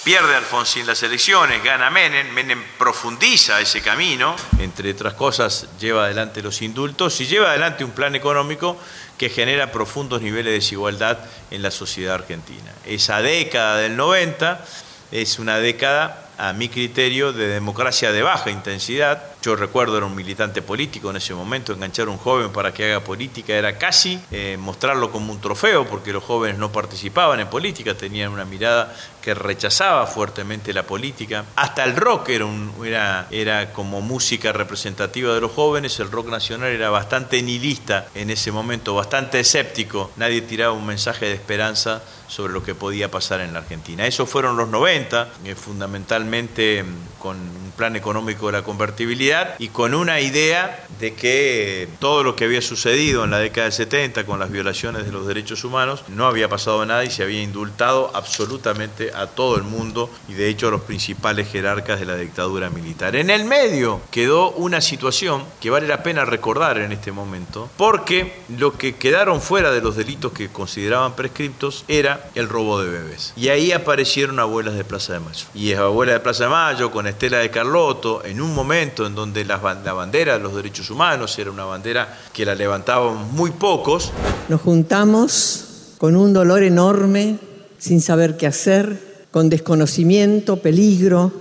Pierde 0.02 0.34
Alfonsín 0.34 0.86
las 0.86 1.02
elecciones, 1.02 1.62
gana 1.62 1.90
Menem, 1.90 2.32
Menem 2.32 2.62
profundiza 2.78 3.60
ese 3.60 3.82
camino, 3.82 4.34
entre 4.58 4.92
otras 4.92 5.12
cosas 5.12 5.68
lleva 5.78 6.06
adelante 6.06 6.42
los 6.42 6.62
indultos 6.62 7.20
y 7.20 7.26
lleva 7.26 7.50
adelante 7.50 7.84
un 7.84 7.90
plan 7.90 8.14
económico 8.14 8.78
que 9.18 9.28
genera 9.28 9.70
profundos 9.70 10.22
niveles 10.22 10.46
de 10.46 10.52
desigualdad 10.52 11.18
en 11.50 11.60
la 11.60 11.70
sociedad 11.70 12.14
argentina. 12.14 12.72
Esa 12.86 13.20
década 13.20 13.76
del 13.76 13.94
90 13.94 14.64
es 15.12 15.38
una 15.38 15.58
década 15.58 16.30
a 16.38 16.54
mi 16.54 16.70
criterio, 16.70 17.34
de 17.34 17.48
democracia 17.48 18.10
de 18.10 18.22
baja 18.22 18.50
intensidad. 18.50 19.22
Yo 19.42 19.56
recuerdo, 19.56 19.96
era 19.96 20.04
un 20.04 20.14
militante 20.14 20.60
político 20.60 21.08
en 21.08 21.16
ese 21.16 21.32
momento, 21.32 21.72
enganchar 21.72 22.08
a 22.08 22.10
un 22.10 22.18
joven 22.18 22.50
para 22.52 22.74
que 22.74 22.84
haga 22.84 23.00
política 23.02 23.54
era 23.54 23.78
casi 23.78 24.20
eh, 24.30 24.58
mostrarlo 24.60 25.10
como 25.10 25.32
un 25.32 25.40
trofeo, 25.40 25.86
porque 25.86 26.12
los 26.12 26.22
jóvenes 26.22 26.58
no 26.58 26.70
participaban 26.70 27.40
en 27.40 27.48
política, 27.48 27.94
tenían 27.94 28.32
una 28.32 28.44
mirada 28.44 28.94
que 29.22 29.32
rechazaba 29.32 30.06
fuertemente 30.06 30.74
la 30.74 30.82
política. 30.82 31.46
Hasta 31.56 31.84
el 31.84 31.96
rock 31.96 32.28
era, 32.28 32.44
un, 32.44 32.70
era, 32.84 33.28
era 33.30 33.72
como 33.72 34.02
música 34.02 34.52
representativa 34.52 35.32
de 35.32 35.40
los 35.40 35.52
jóvenes, 35.52 35.98
el 36.00 36.10
rock 36.10 36.28
nacional 36.28 36.68
era 36.68 36.90
bastante 36.90 37.40
nihilista 37.42 38.08
en 38.14 38.28
ese 38.28 38.52
momento, 38.52 38.94
bastante 38.94 39.40
escéptico, 39.40 40.10
nadie 40.16 40.42
tiraba 40.42 40.72
un 40.72 40.84
mensaje 40.84 41.24
de 41.26 41.32
esperanza 41.32 42.02
sobre 42.28 42.52
lo 42.52 42.62
que 42.62 42.74
podía 42.74 43.10
pasar 43.10 43.40
en 43.40 43.54
la 43.54 43.60
Argentina. 43.60 44.06
Esos 44.06 44.28
fueron 44.28 44.56
los 44.56 44.68
90, 44.68 45.28
eh, 45.44 45.54
fundamentalmente 45.54 46.82
mm, 46.82 47.18
con 47.18 47.36
un 47.36 47.72
plan 47.76 47.96
económico 47.96 48.46
de 48.46 48.52
la 48.52 48.62
convertibilidad 48.62 49.29
y 49.58 49.68
con 49.68 49.94
una 49.94 50.20
idea 50.20 50.86
de 50.98 51.14
que 51.14 51.88
todo 51.98 52.22
lo 52.22 52.36
que 52.36 52.44
había 52.44 52.60
sucedido 52.60 53.24
en 53.24 53.30
la 53.30 53.38
década 53.38 53.64
del 53.64 53.72
70 53.72 54.26
con 54.26 54.38
las 54.38 54.50
violaciones 54.50 55.06
de 55.06 55.12
los 55.12 55.26
derechos 55.26 55.64
humanos 55.64 56.04
no 56.08 56.26
había 56.26 56.48
pasado 56.48 56.84
nada 56.84 57.04
y 57.04 57.10
se 57.10 57.22
había 57.22 57.42
indultado 57.42 58.10
absolutamente 58.14 59.10
a 59.14 59.26
todo 59.26 59.56
el 59.56 59.62
mundo 59.62 60.10
y 60.28 60.34
de 60.34 60.48
hecho 60.48 60.68
a 60.68 60.70
los 60.70 60.82
principales 60.82 61.48
jerarcas 61.50 62.00
de 62.00 62.06
la 62.06 62.16
dictadura 62.16 62.68
militar. 62.70 63.16
En 63.16 63.30
el 63.30 63.44
medio 63.44 64.00
quedó 64.10 64.50
una 64.50 64.80
situación 64.80 65.44
que 65.60 65.70
vale 65.70 65.86
la 65.86 66.02
pena 66.02 66.24
recordar 66.24 66.78
en 66.78 66.92
este 66.92 67.12
momento 67.12 67.70
porque 67.76 68.40
lo 68.58 68.76
que 68.76 68.96
quedaron 68.96 69.40
fuera 69.40 69.70
de 69.70 69.80
los 69.80 69.96
delitos 69.96 70.32
que 70.32 70.48
consideraban 70.48 71.14
prescriptos 71.14 71.84
era 71.88 72.30
el 72.34 72.48
robo 72.48 72.82
de 72.82 72.90
bebés. 72.90 73.32
Y 73.36 73.48
ahí 73.48 73.72
aparecieron 73.72 74.38
abuelas 74.38 74.74
de 74.74 74.84
Plaza 74.84 75.14
de 75.14 75.20
Mayo. 75.20 75.46
Y 75.54 75.70
es 75.70 75.78
abuela 75.78 76.12
de 76.12 76.20
Plaza 76.20 76.44
de 76.44 76.50
Mayo 76.50 76.90
con 76.90 77.06
Estela 77.06 77.38
de 77.38 77.50
Carlotto, 77.50 78.24
en 78.24 78.40
un 78.40 78.54
momento 78.54 79.06
en 79.06 79.14
donde 79.14 79.19
la, 79.26 79.80
la 79.84 79.92
bandera 79.92 80.34
de 80.34 80.40
los 80.40 80.54
derechos 80.54 80.90
humanos 80.90 81.38
era 81.38 81.50
una 81.50 81.64
bandera 81.64 82.18
que 82.32 82.44
la 82.44 82.54
levantaban 82.54 83.32
muy 83.32 83.50
pocos. 83.50 84.12
Nos 84.48 84.60
juntamos 84.60 85.94
con 85.98 86.16
un 86.16 86.32
dolor 86.32 86.62
enorme, 86.62 87.38
sin 87.78 88.00
saber 88.00 88.36
qué 88.36 88.46
hacer, 88.46 89.26
con 89.30 89.48
desconocimiento, 89.48 90.56
peligro, 90.56 91.32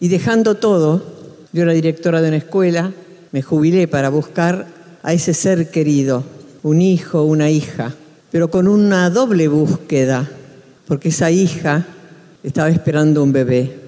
y 0.00 0.08
dejando 0.08 0.56
todo, 0.56 1.02
yo 1.52 1.62
era 1.62 1.72
directora 1.72 2.20
de 2.20 2.28
una 2.28 2.36
escuela, 2.36 2.92
me 3.32 3.42
jubilé 3.42 3.88
para 3.88 4.08
buscar 4.08 4.66
a 5.02 5.12
ese 5.12 5.34
ser 5.34 5.70
querido, 5.70 6.24
un 6.62 6.80
hijo, 6.80 7.22
una 7.22 7.50
hija 7.50 7.94
pero 8.34 8.50
con 8.50 8.66
una 8.66 9.10
doble 9.10 9.46
búsqueda, 9.46 10.28
porque 10.88 11.10
esa 11.10 11.30
hija 11.30 11.86
estaba 12.42 12.68
esperando 12.68 13.22
un 13.22 13.30
bebé. 13.30 13.83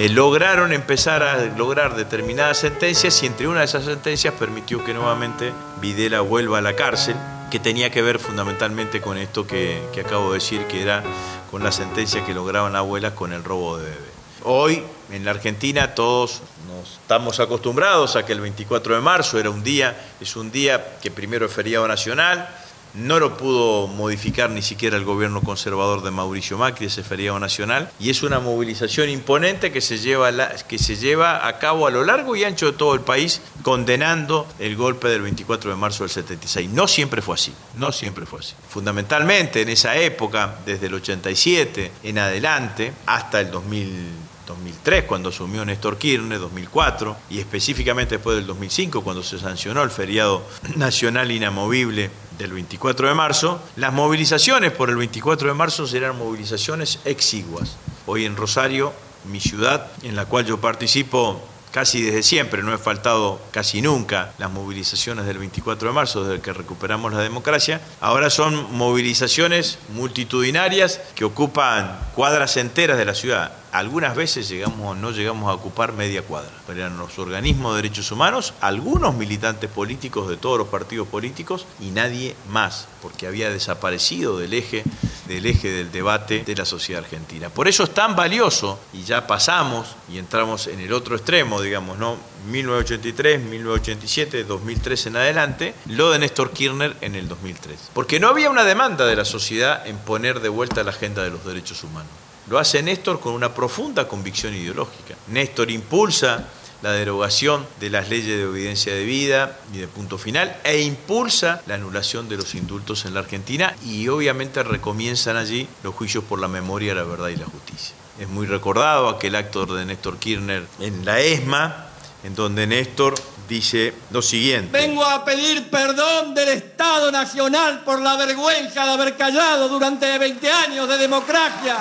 Eh, 0.00 0.08
lograron 0.08 0.72
empezar 0.72 1.22
a 1.22 1.44
lograr 1.58 1.94
determinadas 1.94 2.56
sentencias 2.56 3.22
y 3.22 3.26
entre 3.26 3.46
una 3.46 3.58
de 3.58 3.66
esas 3.66 3.84
sentencias 3.84 4.32
permitió 4.32 4.82
que 4.82 4.94
nuevamente 4.94 5.52
Videla 5.78 6.22
vuelva 6.22 6.56
a 6.56 6.62
la 6.62 6.74
cárcel, 6.74 7.16
que 7.50 7.58
tenía 7.58 7.90
que 7.90 8.00
ver 8.00 8.18
fundamentalmente 8.18 9.02
con 9.02 9.18
esto 9.18 9.46
que, 9.46 9.78
acabo 10.02 10.28
de 10.28 10.38
decir, 10.38 10.64
que 10.68 10.80
era 10.80 11.02
con 11.50 11.62
la 11.62 11.70
sentencia 11.70 12.24
que 12.24 12.32
lograban 12.32 12.76
abuelas 12.76 13.12
con 13.12 13.34
el 13.34 13.44
robo 13.44 13.76
de 13.76 13.90
bebé. 13.90 14.10
Hoy 14.44 14.82
en 15.10 15.26
la 15.26 15.32
Argentina 15.32 15.94
todos 15.94 16.40
nos 16.66 16.92
estamos 16.92 17.38
acostumbrados 17.38 18.16
a 18.16 18.24
que 18.24 18.32
el 18.32 18.40
24 18.40 18.94
de 18.94 19.02
marzo 19.02 19.38
era 19.38 19.50
un 19.50 19.62
día, 19.62 20.00
es 20.18 20.34
un 20.34 20.50
día 20.50 20.96
que 21.02 21.10
primero 21.10 21.44
es 21.44 21.52
feriado 21.52 21.86
nacional, 21.86 22.48
no 22.94 23.18
lo 23.18 23.36
pudo 23.36 23.86
modificar 23.86 24.50
ni 24.50 24.62
siquiera 24.62 24.96
el 24.96 25.04
gobierno 25.04 25.40
conservador 25.42 26.02
de 26.02 26.10
Mauricio 26.10 26.58
Macri, 26.58 26.86
ese 26.86 27.02
feriado 27.02 27.38
nacional, 27.38 27.90
y 27.98 28.10
es 28.10 28.22
una 28.22 28.40
movilización 28.40 29.08
imponente 29.08 29.72
que 29.72 29.80
se, 29.80 29.98
lleva 29.98 30.30
que 30.68 30.78
se 30.78 30.96
lleva 30.96 31.46
a 31.46 31.58
cabo 31.58 31.86
a 31.86 31.90
lo 31.90 32.04
largo 32.04 32.36
y 32.36 32.44
ancho 32.44 32.66
de 32.66 32.78
todo 32.78 32.94
el 32.94 33.00
país, 33.00 33.40
condenando 33.62 34.46
el 34.58 34.76
golpe 34.76 35.08
del 35.08 35.22
24 35.22 35.70
de 35.70 35.76
marzo 35.76 36.04
del 36.04 36.10
76. 36.10 36.70
No 36.70 36.88
siempre 36.88 37.22
fue 37.22 37.34
así, 37.34 37.52
no 37.76 37.92
siempre 37.92 38.26
fue 38.26 38.40
así. 38.40 38.54
Fundamentalmente 38.68 39.62
en 39.62 39.68
esa 39.68 39.96
época, 39.96 40.58
desde 40.66 40.86
el 40.86 40.94
87 40.94 41.92
en 42.02 42.18
adelante, 42.18 42.92
hasta 43.06 43.40
el 43.40 43.50
2000 43.50 44.30
2003 44.50 45.04
cuando 45.04 45.28
asumió 45.28 45.64
Néstor 45.64 45.96
Kirchner, 45.96 46.38
2004 46.38 47.16
y 47.30 47.38
específicamente 47.38 48.16
después 48.16 48.36
del 48.36 48.46
2005 48.46 49.02
cuando 49.02 49.22
se 49.22 49.38
sancionó 49.38 49.82
el 49.82 49.90
feriado 49.90 50.44
nacional 50.76 51.30
inamovible 51.30 52.10
del 52.40 52.52
24 52.52 53.08
de 53.08 53.14
marzo, 53.14 53.62
las 53.76 53.92
movilizaciones 53.92 54.72
por 54.72 54.88
el 54.88 54.96
24 54.96 55.48
de 55.48 55.54
marzo 55.54 55.86
serán 55.86 56.16
movilizaciones 56.16 56.98
exiguas. 57.04 57.76
Hoy 58.06 58.24
en 58.24 58.34
Rosario, 58.34 58.92
mi 59.30 59.40
ciudad, 59.40 59.88
en 60.02 60.16
la 60.16 60.24
cual 60.24 60.46
yo 60.46 60.58
participo 60.58 61.40
casi 61.70 62.02
desde 62.02 62.22
siempre, 62.22 62.62
no 62.62 62.74
he 62.74 62.78
faltado 62.78 63.40
casi 63.50 63.82
nunca 63.82 64.32
las 64.38 64.50
movilizaciones 64.50 65.26
del 65.26 65.38
24 65.38 65.88
de 65.88 65.94
marzo, 65.94 66.24
desde 66.24 66.42
que 66.42 66.52
recuperamos 66.52 67.12
la 67.12 67.20
democracia. 67.20 67.80
Ahora 68.00 68.30
son 68.30 68.76
movilizaciones 68.76 69.78
multitudinarias 69.94 71.00
que 71.14 71.24
ocupan 71.24 71.98
cuadras 72.14 72.56
enteras 72.56 72.98
de 72.98 73.04
la 73.04 73.14
ciudad 73.14 73.52
algunas 73.72 74.16
veces 74.16 74.48
llegamos 74.48 74.96
no 74.96 75.10
llegamos 75.12 75.48
a 75.48 75.54
ocupar 75.54 75.92
media 75.92 76.22
cuadra. 76.22 76.50
Eran 76.68 76.98
los 76.98 77.18
organismos 77.18 77.74
de 77.74 77.82
derechos 77.82 78.10
humanos, 78.10 78.54
algunos 78.60 79.14
militantes 79.14 79.70
políticos 79.70 80.28
de 80.28 80.36
todos 80.36 80.58
los 80.58 80.68
partidos 80.68 81.08
políticos 81.08 81.66
y 81.80 81.90
nadie 81.90 82.34
más, 82.48 82.88
porque 83.02 83.26
había 83.26 83.50
desaparecido 83.50 84.38
del 84.38 84.54
eje, 84.54 84.84
del 85.30 85.46
eje 85.46 85.70
del 85.70 85.92
debate 85.92 86.42
de 86.44 86.56
la 86.56 86.64
sociedad 86.64 87.04
argentina. 87.04 87.50
Por 87.50 87.68
eso 87.68 87.84
es 87.84 87.94
tan 87.94 88.16
valioso, 88.16 88.80
y 88.92 89.04
ya 89.04 89.28
pasamos 89.28 89.94
y 90.12 90.18
entramos 90.18 90.66
en 90.66 90.80
el 90.80 90.92
otro 90.92 91.14
extremo, 91.14 91.62
digamos, 91.62 91.98
¿no? 91.98 92.16
1983, 92.50 93.40
1987, 93.40 94.44
2003 94.44 95.06
en 95.06 95.16
adelante, 95.16 95.74
lo 95.86 96.10
de 96.10 96.18
Néstor 96.18 96.50
Kirchner 96.50 96.96
en 97.00 97.14
el 97.14 97.28
2003. 97.28 97.90
Porque 97.92 98.18
no 98.18 98.28
había 98.28 98.50
una 98.50 98.64
demanda 98.64 99.06
de 99.06 99.14
la 99.14 99.24
sociedad 99.24 99.86
en 99.86 99.98
poner 99.98 100.40
de 100.40 100.48
vuelta 100.48 100.82
la 100.82 100.90
agenda 100.90 101.22
de 101.22 101.30
los 101.30 101.44
derechos 101.44 101.84
humanos. 101.84 102.10
Lo 102.48 102.58
hace 102.58 102.82
Néstor 102.82 103.20
con 103.20 103.32
una 103.32 103.54
profunda 103.54 104.08
convicción 104.08 104.52
ideológica. 104.54 105.14
Néstor 105.28 105.70
impulsa 105.70 106.48
la 106.82 106.92
derogación 106.92 107.66
de 107.78 107.90
las 107.90 108.08
leyes 108.08 108.38
de 108.38 108.46
obediencia 108.46 108.94
de 108.94 109.04
vida 109.04 109.58
y 109.72 109.78
de 109.78 109.88
punto 109.88 110.18
final 110.18 110.56
e 110.64 110.80
impulsa 110.80 111.62
la 111.66 111.74
anulación 111.74 112.28
de 112.28 112.36
los 112.36 112.54
indultos 112.54 113.04
en 113.04 113.14
la 113.14 113.20
Argentina 113.20 113.74
y 113.84 114.08
obviamente 114.08 114.62
recomienzan 114.62 115.36
allí 115.36 115.68
los 115.82 115.94
juicios 115.94 116.24
por 116.24 116.40
la 116.40 116.48
memoria, 116.48 116.94
la 116.94 117.04
verdad 117.04 117.28
y 117.28 117.36
la 117.36 117.46
justicia. 117.46 117.94
Es 118.18 118.28
muy 118.28 118.46
recordado 118.46 119.08
aquel 119.08 119.34
acto 119.34 119.66
de 119.66 119.84
Néstor 119.84 120.18
Kirchner 120.18 120.66
en 120.78 121.04
la 121.04 121.20
ESMA, 121.20 121.86
en 122.22 122.34
donde 122.34 122.66
Néstor 122.66 123.14
dice 123.48 123.94
lo 124.10 124.22
siguiente. 124.22 124.70
Vengo 124.78 125.04
a 125.04 125.24
pedir 125.24 125.70
perdón 125.70 126.34
del 126.34 126.50
Estado 126.50 127.10
Nacional 127.10 127.80
por 127.80 128.00
la 128.00 128.16
vergüenza 128.16 128.84
de 128.84 128.92
haber 128.92 129.16
callado 129.16 129.68
durante 129.68 130.18
20 130.18 130.50
años 130.50 130.88
de 130.88 130.98
democracia 130.98 131.78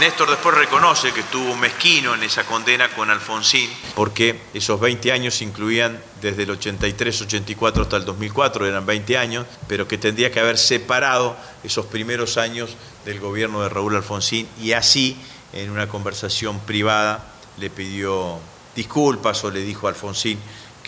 Néstor 0.00 0.30
después 0.30 0.56
reconoce 0.56 1.12
que 1.12 1.20
estuvo 1.20 1.54
mezquino 1.56 2.14
en 2.14 2.22
esa 2.22 2.44
condena 2.44 2.88
con 2.88 3.10
Alfonsín, 3.10 3.68
porque 3.94 4.40
esos 4.54 4.80
20 4.80 5.12
años 5.12 5.42
incluían 5.42 6.02
desde 6.22 6.44
el 6.44 6.58
83-84 6.58 7.82
hasta 7.82 7.98
el 7.98 8.06
2004, 8.06 8.66
eran 8.66 8.86
20 8.86 9.18
años, 9.18 9.44
pero 9.68 9.86
que 9.86 9.98
tendría 9.98 10.32
que 10.32 10.40
haber 10.40 10.56
separado 10.56 11.36
esos 11.64 11.84
primeros 11.84 12.38
años 12.38 12.78
del 13.04 13.20
gobierno 13.20 13.60
de 13.60 13.68
Raúl 13.68 13.94
Alfonsín 13.94 14.48
y 14.58 14.72
así, 14.72 15.18
en 15.52 15.68
una 15.68 15.86
conversación 15.86 16.60
privada, 16.60 17.34
le 17.58 17.68
pidió 17.68 18.38
disculpas 18.74 19.44
o 19.44 19.50
le 19.50 19.60
dijo 19.60 19.86
a 19.86 19.90
Alfonsín 19.90 20.38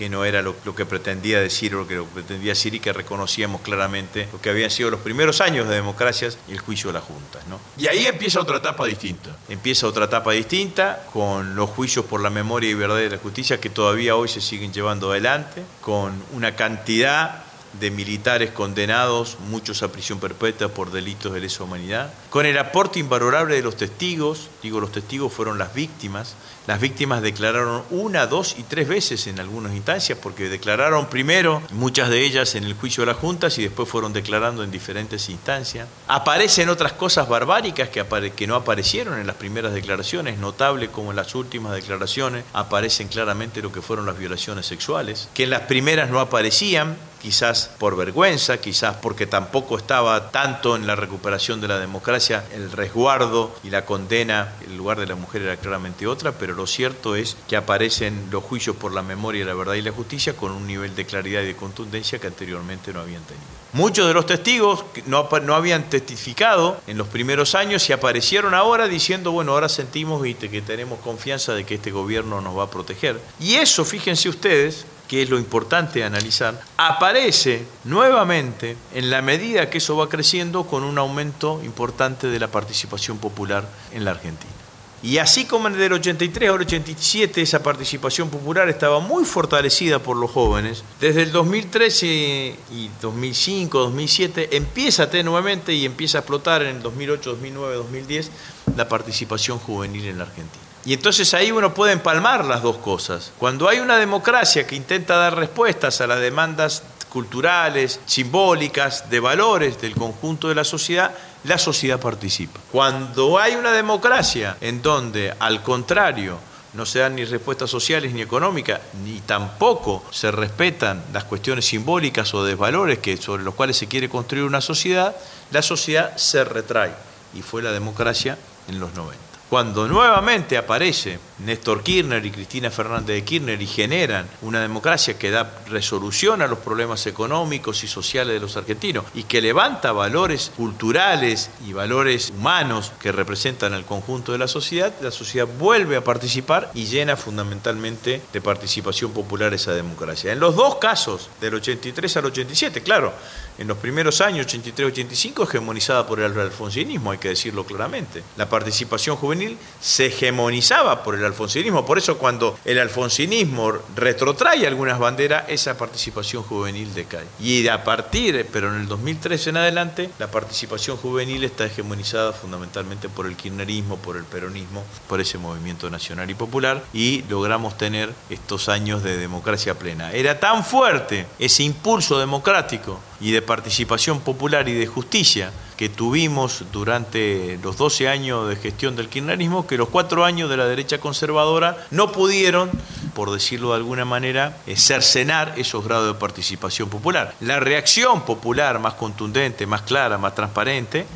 que 0.02 0.08
no 0.08 0.24
era 0.24 0.42
lo, 0.42 0.56
que 0.74 0.84
pretendía 0.84 1.38
decir 1.38 1.76
o 1.76 1.82
lo 1.82 1.86
que 1.86 2.02
pretendía 2.02 2.50
decir 2.54 2.74
y 2.74 2.80
que 2.80 2.92
reconocíamos 2.92 3.60
claramente 3.60 4.28
lo 4.32 4.40
que 4.40 4.50
habían 4.50 4.68
sido 4.68 4.90
los 4.90 4.98
primeros 4.98 5.40
años 5.40 5.68
de 5.68 5.76
democracias 5.76 6.38
y 6.48 6.52
el 6.52 6.58
juicio 6.58 6.88
de 6.88 6.94
las 6.94 7.04
juntas. 7.04 7.46
¿no? 7.46 7.60
Y 7.78 7.86
ahí 7.86 8.06
empieza 8.06 8.40
otra 8.40 8.56
etapa 8.56 8.84
distinta. 8.84 9.36
Empieza 9.48 9.86
otra 9.86 10.06
etapa 10.06 10.32
distinta 10.32 11.06
con 11.12 11.54
los 11.54 11.70
juicios 11.70 12.04
por 12.04 12.20
la 12.20 12.30
memoria 12.30 12.68
y 12.68 12.74
verdad 12.74 12.96
de 12.96 13.10
la 13.10 13.18
justicia 13.18 13.60
que 13.60 13.70
todavía 13.70 14.16
hoy 14.16 14.26
se 14.26 14.40
siguen 14.40 14.72
llevando 14.72 15.12
adelante, 15.12 15.62
con 15.80 16.20
una 16.32 16.56
cantidad 16.56 17.44
de 17.78 17.90
militares 17.90 18.50
condenados, 18.50 19.38
muchos 19.48 19.82
a 19.82 19.92
prisión 19.92 20.18
perpetua 20.18 20.68
por 20.68 20.90
delitos 20.90 21.32
de 21.32 21.40
lesa 21.40 21.64
humanidad, 21.64 22.12
con 22.28 22.44
el 22.44 22.58
aporte 22.58 22.98
invalorable 22.98 23.54
de 23.54 23.62
los 23.62 23.76
testigos, 23.76 24.50
digo 24.62 24.80
los 24.80 24.92
testigos 24.92 25.32
fueron 25.32 25.58
las 25.58 25.72
víctimas, 25.74 26.34
las 26.66 26.80
víctimas 26.80 27.22
declararon 27.22 27.82
una, 27.90 28.26
dos 28.26 28.56
y 28.58 28.62
tres 28.62 28.88
veces 28.88 29.26
en 29.26 29.40
algunas 29.40 29.74
instancias, 29.74 30.18
porque 30.20 30.48
declararon 30.48 31.06
primero, 31.06 31.62
muchas 31.70 32.08
de 32.08 32.24
ellas 32.24 32.54
en 32.54 32.64
el 32.64 32.74
juicio 32.74 33.02
de 33.02 33.12
las 33.12 33.16
juntas 33.16 33.58
y 33.58 33.62
después 33.62 33.88
fueron 33.88 34.12
declarando 34.12 34.62
en 34.62 34.70
diferentes 34.70 35.28
instancias. 35.28 35.88
Aparecen 36.06 36.68
otras 36.68 36.92
cosas 36.92 37.28
barbáricas 37.28 37.88
que, 37.88 38.04
que 38.36 38.46
no 38.46 38.54
aparecieron 38.54 39.18
en 39.18 39.26
las 39.26 39.36
primeras 39.36 39.72
declaraciones, 39.72 40.38
notable 40.38 40.88
como 40.88 41.10
en 41.10 41.16
las 41.16 41.34
últimas 41.34 41.72
declaraciones 41.72 42.44
aparecen 42.52 43.08
claramente 43.08 43.62
lo 43.62 43.72
que 43.72 43.82
fueron 43.82 44.06
las 44.06 44.18
violaciones 44.18 44.66
sexuales, 44.66 45.28
que 45.34 45.44
en 45.44 45.50
las 45.50 45.62
primeras 45.62 46.10
no 46.10 46.20
aparecían, 46.20 46.96
quizás 47.22 47.70
por 47.78 47.96
vergüenza, 47.96 48.58
quizás 48.58 48.96
porque 48.96 49.26
tampoco 49.26 49.78
estaba 49.78 50.32
tanto 50.32 50.74
en 50.74 50.88
la 50.88 50.96
recuperación 50.96 51.60
de 51.60 51.68
la 51.68 51.78
democracia, 51.78 52.44
el 52.52 52.72
resguardo 52.72 53.54
y 53.62 53.70
la 53.70 53.84
condena, 53.84 54.54
el 54.66 54.76
lugar 54.76 54.98
de 54.98 55.06
la 55.06 55.14
mujer 55.14 55.42
era 55.42 55.56
claramente 55.56 56.06
otra, 56.08 56.32
pero 56.32 56.51
lo 56.52 56.66
cierto 56.66 57.16
es 57.16 57.36
que 57.48 57.56
aparecen 57.56 58.28
los 58.30 58.44
juicios 58.44 58.76
por 58.76 58.92
la 58.92 59.02
memoria, 59.02 59.44
la 59.44 59.54
verdad 59.54 59.74
y 59.74 59.82
la 59.82 59.92
justicia 59.92 60.36
con 60.36 60.52
un 60.52 60.66
nivel 60.66 60.94
de 60.94 61.06
claridad 61.06 61.42
y 61.42 61.46
de 61.46 61.56
contundencia 61.56 62.18
que 62.18 62.26
anteriormente 62.26 62.92
no 62.92 63.00
habían 63.00 63.22
tenido. 63.22 63.46
Muchos 63.72 64.06
de 64.06 64.12
los 64.12 64.26
testigos 64.26 64.84
no, 65.06 65.28
no 65.42 65.54
habían 65.54 65.88
testificado 65.88 66.80
en 66.86 66.98
los 66.98 67.08
primeros 67.08 67.54
años 67.54 67.88
y 67.88 67.92
aparecieron 67.92 68.54
ahora 68.54 68.86
diciendo, 68.86 69.32
bueno, 69.32 69.52
ahora 69.52 69.68
sentimos 69.68 70.26
y 70.26 70.34
que 70.34 70.62
tenemos 70.62 70.98
confianza 71.00 71.54
de 71.54 71.64
que 71.64 71.76
este 71.76 71.90
gobierno 71.90 72.40
nos 72.40 72.56
va 72.56 72.64
a 72.64 72.70
proteger. 72.70 73.20
Y 73.40 73.54
eso, 73.54 73.84
fíjense 73.84 74.28
ustedes, 74.28 74.84
que 75.08 75.22
es 75.22 75.30
lo 75.30 75.38
importante 75.38 76.04
analizar, 76.04 76.60
aparece 76.76 77.64
nuevamente 77.84 78.76
en 78.94 79.10
la 79.10 79.22
medida 79.22 79.70
que 79.70 79.78
eso 79.78 79.96
va 79.96 80.08
creciendo 80.08 80.64
con 80.66 80.84
un 80.84 80.98
aumento 80.98 81.60
importante 81.64 82.28
de 82.28 82.40
la 82.40 82.48
participación 82.48 83.18
popular 83.18 83.68
en 83.92 84.04
la 84.04 84.12
Argentina. 84.12 84.61
Y 85.02 85.18
así 85.18 85.46
como 85.46 85.66
en 85.66 85.80
el 85.80 85.92
83 85.92 86.48
al 86.48 86.60
87 86.60 87.42
esa 87.42 87.62
participación 87.62 88.30
popular 88.30 88.68
estaba 88.68 89.00
muy 89.00 89.24
fortalecida 89.24 89.98
por 89.98 90.16
los 90.16 90.30
jóvenes, 90.30 90.84
desde 91.00 91.22
el 91.22 91.32
2013 91.32 92.06
y 92.06 92.90
2005, 93.00 93.78
2007 93.78 94.56
empieza 94.56 95.08
nuevamente 95.24 95.74
y 95.74 95.84
empieza 95.84 96.18
a 96.18 96.20
explotar 96.20 96.62
en 96.62 96.76
el 96.76 96.82
2008, 96.82 97.30
2009, 97.30 97.74
2010 97.74 98.30
la 98.76 98.88
participación 98.88 99.58
juvenil 99.58 100.06
en 100.06 100.18
la 100.18 100.24
Argentina. 100.24 100.62
Y 100.84 100.94
entonces 100.94 101.32
ahí 101.34 101.52
uno 101.52 101.74
puede 101.74 101.92
empalmar 101.92 102.44
las 102.44 102.62
dos 102.62 102.76
cosas. 102.78 103.32
Cuando 103.38 103.68
hay 103.68 103.78
una 103.78 103.96
democracia 103.96 104.66
que 104.66 104.74
intenta 104.74 105.16
dar 105.16 105.36
respuestas 105.36 106.00
a 106.00 106.06
las 106.06 106.20
demandas 106.20 106.82
culturales, 107.12 108.00
simbólicas, 108.06 109.10
de 109.10 109.20
valores 109.20 109.80
del 109.80 109.94
conjunto 109.94 110.48
de 110.48 110.54
la 110.54 110.64
sociedad, 110.64 111.14
la 111.44 111.58
sociedad 111.58 112.00
participa. 112.00 112.58
Cuando 112.72 113.38
hay 113.38 113.54
una 113.54 113.72
democracia 113.72 114.56
en 114.62 114.80
donde, 114.80 115.34
al 115.38 115.62
contrario, 115.62 116.38
no 116.72 116.86
se 116.86 117.00
dan 117.00 117.16
ni 117.16 117.26
respuestas 117.26 117.68
sociales 117.68 118.14
ni 118.14 118.22
económicas, 118.22 118.80
ni 119.04 119.20
tampoco 119.20 120.02
se 120.10 120.30
respetan 120.30 121.04
las 121.12 121.24
cuestiones 121.24 121.66
simbólicas 121.66 122.32
o 122.32 122.44
de 122.44 122.54
valores 122.54 122.98
que, 122.98 123.18
sobre 123.18 123.42
los 123.42 123.54
cuales 123.54 123.76
se 123.76 123.88
quiere 123.88 124.08
construir 124.08 124.44
una 124.44 124.62
sociedad, 124.62 125.14
la 125.50 125.60
sociedad 125.60 126.16
se 126.16 126.44
retrae. 126.44 126.94
Y 127.34 127.42
fue 127.42 127.62
la 127.62 127.72
democracia 127.72 128.38
en 128.68 128.80
los 128.80 128.94
90 128.94 129.31
cuando 129.52 129.86
nuevamente 129.86 130.56
aparece 130.56 131.18
Néstor 131.40 131.82
Kirchner 131.82 132.24
y 132.24 132.30
Cristina 132.30 132.70
Fernández 132.70 133.16
de 133.16 133.22
Kirchner 133.22 133.60
y 133.60 133.66
generan 133.66 134.26
una 134.40 134.62
democracia 134.62 135.18
que 135.18 135.30
da 135.30 135.58
resolución 135.68 136.40
a 136.40 136.46
los 136.46 136.60
problemas 136.60 137.06
económicos 137.06 137.84
y 137.84 137.86
sociales 137.86 138.32
de 138.32 138.40
los 138.40 138.56
argentinos 138.56 139.04
y 139.12 139.24
que 139.24 139.42
levanta 139.42 139.92
valores 139.92 140.52
culturales 140.56 141.50
y 141.66 141.74
valores 141.74 142.30
humanos 142.30 142.92
que 142.98 143.12
representan 143.12 143.74
al 143.74 143.84
conjunto 143.84 144.32
de 144.32 144.38
la 144.38 144.48
sociedad, 144.48 144.90
la 145.02 145.10
sociedad 145.10 145.46
vuelve 145.58 145.96
a 145.96 146.04
participar 146.04 146.70
y 146.72 146.86
llena 146.86 147.16
fundamentalmente 147.16 148.22
de 148.32 148.40
participación 148.40 149.12
popular 149.12 149.52
esa 149.52 149.74
democracia. 149.74 150.32
En 150.32 150.40
los 150.40 150.56
dos 150.56 150.76
casos, 150.76 151.28
del 151.42 151.56
83 151.56 152.16
al 152.16 152.24
87, 152.24 152.82
claro, 152.82 153.12
en 153.58 153.68
los 153.68 153.76
primeros 153.76 154.22
años, 154.22 154.46
83-85, 154.46 155.46
hegemonizada 155.46 156.06
por 156.06 156.20
el 156.20 156.40
alfonsinismo, 156.40 157.10
hay 157.10 157.18
que 157.18 157.28
decirlo 157.28 157.64
claramente. 157.64 158.22
La 158.38 158.48
participación 158.48 159.16
juvenil 159.16 159.41
se 159.80 160.06
hegemonizaba 160.06 161.02
por 161.02 161.14
el 161.14 161.24
alfonsinismo, 161.24 161.84
por 161.84 161.98
eso 161.98 162.18
cuando 162.18 162.58
el 162.64 162.78
alfonsinismo 162.78 163.72
retrotrae 163.96 164.66
algunas 164.66 164.98
banderas, 164.98 165.44
esa 165.48 165.76
participación 165.76 166.42
juvenil 166.42 166.94
decae. 166.94 167.26
Y 167.40 167.66
a 167.68 167.84
partir, 167.84 168.46
pero 168.52 168.74
en 168.74 168.80
el 168.80 168.88
2013 168.88 169.50
en 169.50 169.56
adelante, 169.56 170.10
la 170.18 170.30
participación 170.30 170.96
juvenil 170.96 171.44
está 171.44 171.66
hegemonizada 171.66 172.32
fundamentalmente 172.32 173.08
por 173.08 173.26
el 173.26 173.36
kirchnerismo, 173.36 173.96
por 173.98 174.16
el 174.16 174.24
peronismo, 174.24 174.84
por 175.08 175.20
ese 175.20 175.38
movimiento 175.38 175.90
nacional 175.90 176.30
y 176.30 176.34
popular, 176.34 176.82
y 176.92 177.22
logramos 177.28 177.76
tener 177.76 178.12
estos 178.30 178.68
años 178.68 179.02
de 179.02 179.16
democracia 179.16 179.78
plena. 179.78 180.12
Era 180.12 180.38
tan 180.38 180.64
fuerte 180.64 181.26
ese 181.38 181.62
impulso 181.62 182.18
democrático 182.18 183.00
y 183.22 183.30
de 183.30 183.40
participación 183.40 184.20
popular 184.20 184.68
y 184.68 184.72
de 184.74 184.86
justicia 184.86 185.52
que 185.76 185.88
tuvimos 185.88 186.64
durante 186.72 187.58
los 187.62 187.76
12 187.76 188.08
años 188.08 188.48
de 188.48 188.56
gestión 188.56 188.96
del 188.96 189.08
kirchnerismo, 189.08 189.66
que 189.66 189.76
los 189.76 189.88
cuatro 189.88 190.24
años 190.24 190.50
de 190.50 190.56
la 190.56 190.66
derecha 190.66 190.98
conservadora 190.98 191.86
no 191.90 192.12
pudieron, 192.12 192.70
por 193.14 193.30
decirlo 193.30 193.70
de 193.70 193.76
alguna 193.76 194.04
manera, 194.04 194.58
cercenar 194.76 195.54
esos 195.56 195.84
grados 195.84 196.12
de 196.12 196.20
participación 196.20 196.88
popular. 196.88 197.34
La 197.40 197.60
reacción 197.60 198.22
popular 198.22 198.78
más 198.80 198.94
contundente, 198.94 199.66
más 199.66 199.82
clara, 199.82 200.18
más 200.18 200.34
transparente, 200.34 201.06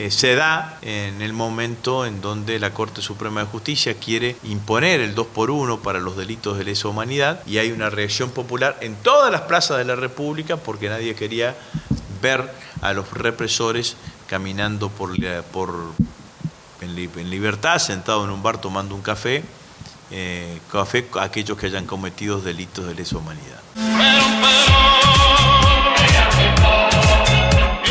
eh, 0.00 0.10
se 0.10 0.34
da 0.34 0.78
en 0.80 1.20
el 1.20 1.34
momento 1.34 2.06
en 2.06 2.22
donde 2.22 2.58
la 2.58 2.72
Corte 2.72 3.02
Suprema 3.02 3.40
de 3.40 3.46
Justicia 3.46 3.92
quiere 3.92 4.34
imponer 4.44 4.98
el 4.98 5.14
2 5.14 5.26
por 5.26 5.50
1 5.50 5.80
para 5.80 6.00
los 6.00 6.16
delitos 6.16 6.56
de 6.56 6.64
lesa 6.64 6.88
humanidad 6.88 7.42
y 7.44 7.58
hay 7.58 7.70
una 7.70 7.90
reacción 7.90 8.30
popular 8.30 8.78
en 8.80 8.96
todas 8.96 9.30
las 9.30 9.42
plazas 9.42 9.76
de 9.76 9.84
la 9.84 9.96
República 9.96 10.56
porque 10.56 10.88
nadie 10.88 11.14
quería 11.14 11.54
ver 12.22 12.50
a 12.80 12.94
los 12.94 13.10
represores 13.12 13.98
caminando 14.26 14.88
por, 14.88 15.10
por 15.52 15.74
en, 16.80 17.30
libertad, 17.30 17.78
sentado 17.78 18.24
en 18.24 18.30
un 18.30 18.42
bar 18.42 18.58
tomando 18.58 18.94
un 18.94 19.02
café, 19.02 19.44
eh, 20.10 20.60
café 20.72 21.06
aquellos 21.20 21.58
que 21.58 21.66
hayan 21.66 21.84
cometido 21.84 22.40
delitos 22.40 22.86
de 22.86 22.94
lesa 22.94 23.18
humanidad. 23.18 23.60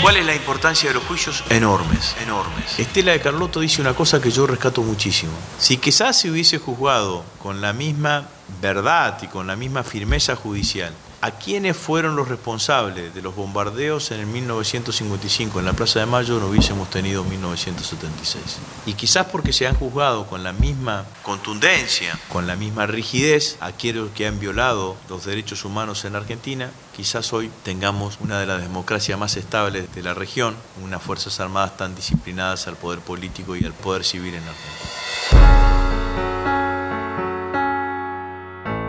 ¿Cuál 0.10 0.22
es 0.22 0.26
la 0.26 0.36
importancia 0.36 0.89
de 0.89 0.95
los 0.95 1.04
juicios? 1.04 1.43
Enormes, 1.52 2.15
enormes. 2.19 2.80
Estela 2.80 3.12
de 3.12 3.22
Carlotto 3.22 3.60
dice 3.60 3.80
una 3.80 3.93
cosa 3.93 4.19
que 4.19 4.32
yo 4.32 4.48
rescato 4.48 4.82
muchísimo. 4.82 5.34
Si 5.60 5.78
quizás 5.78 6.19
se 6.19 6.32
hubiese 6.32 6.58
juzgado 6.58 7.24
con 7.38 7.62
la 7.62 7.74
misma 7.74 8.28
verdad 8.60 9.19
y 9.22 9.28
con 9.28 9.45
la 9.45 9.56
misma 9.56 9.84
firmeza 9.84 10.36
judicial 10.36 10.95
a 11.21 11.32
quiénes 11.32 11.75
fueron 11.75 12.15
los 12.15 12.27
responsables 12.27 13.13
de 13.13 13.21
los 13.21 13.36
bombardeos 13.36 14.12
en 14.12 14.21
el 14.21 14.27
1955 14.27 15.60
en 15.60 15.65
la 15.65 15.73
Plaza 15.73 15.99
de 15.99 16.05
Mayo 16.05 16.39
no 16.39 16.47
hubiésemos 16.47 16.89
tenido 16.89 17.23
1976. 17.23 18.43
Y 18.86 18.93
quizás 18.93 19.27
porque 19.27 19.53
se 19.53 19.67
han 19.67 19.75
juzgado 19.75 20.27
con 20.27 20.43
la 20.43 20.53
misma 20.53 21.05
contundencia, 21.23 22.17
con 22.29 22.47
la 22.47 22.55
misma 22.55 22.86
rigidez 22.86 23.58
a 23.60 23.67
aquellos 23.67 24.12
que 24.12 24.27
han 24.27 24.39
violado 24.39 24.95
los 25.10 25.25
derechos 25.25 25.65
humanos 25.65 26.05
en 26.05 26.15
Argentina, 26.15 26.71
quizás 26.95 27.34
hoy 27.34 27.51
tengamos 27.63 28.17
una 28.21 28.39
de 28.39 28.45
las 28.45 28.62
democracias 28.62 29.19
más 29.19 29.36
estables 29.36 29.93
de 29.93 30.03
la 30.03 30.13
región, 30.13 30.55
unas 30.84 31.01
Fuerzas 31.01 31.39
Armadas 31.39 31.77
tan 31.77 31.95
disciplinadas 31.95 32.67
al 32.67 32.77
poder 32.77 32.99
político 32.99 33.55
y 33.55 33.65
al 33.65 33.73
poder 33.73 34.03
civil 34.03 34.36
en 34.36 34.43
Argentina. 34.43 35.79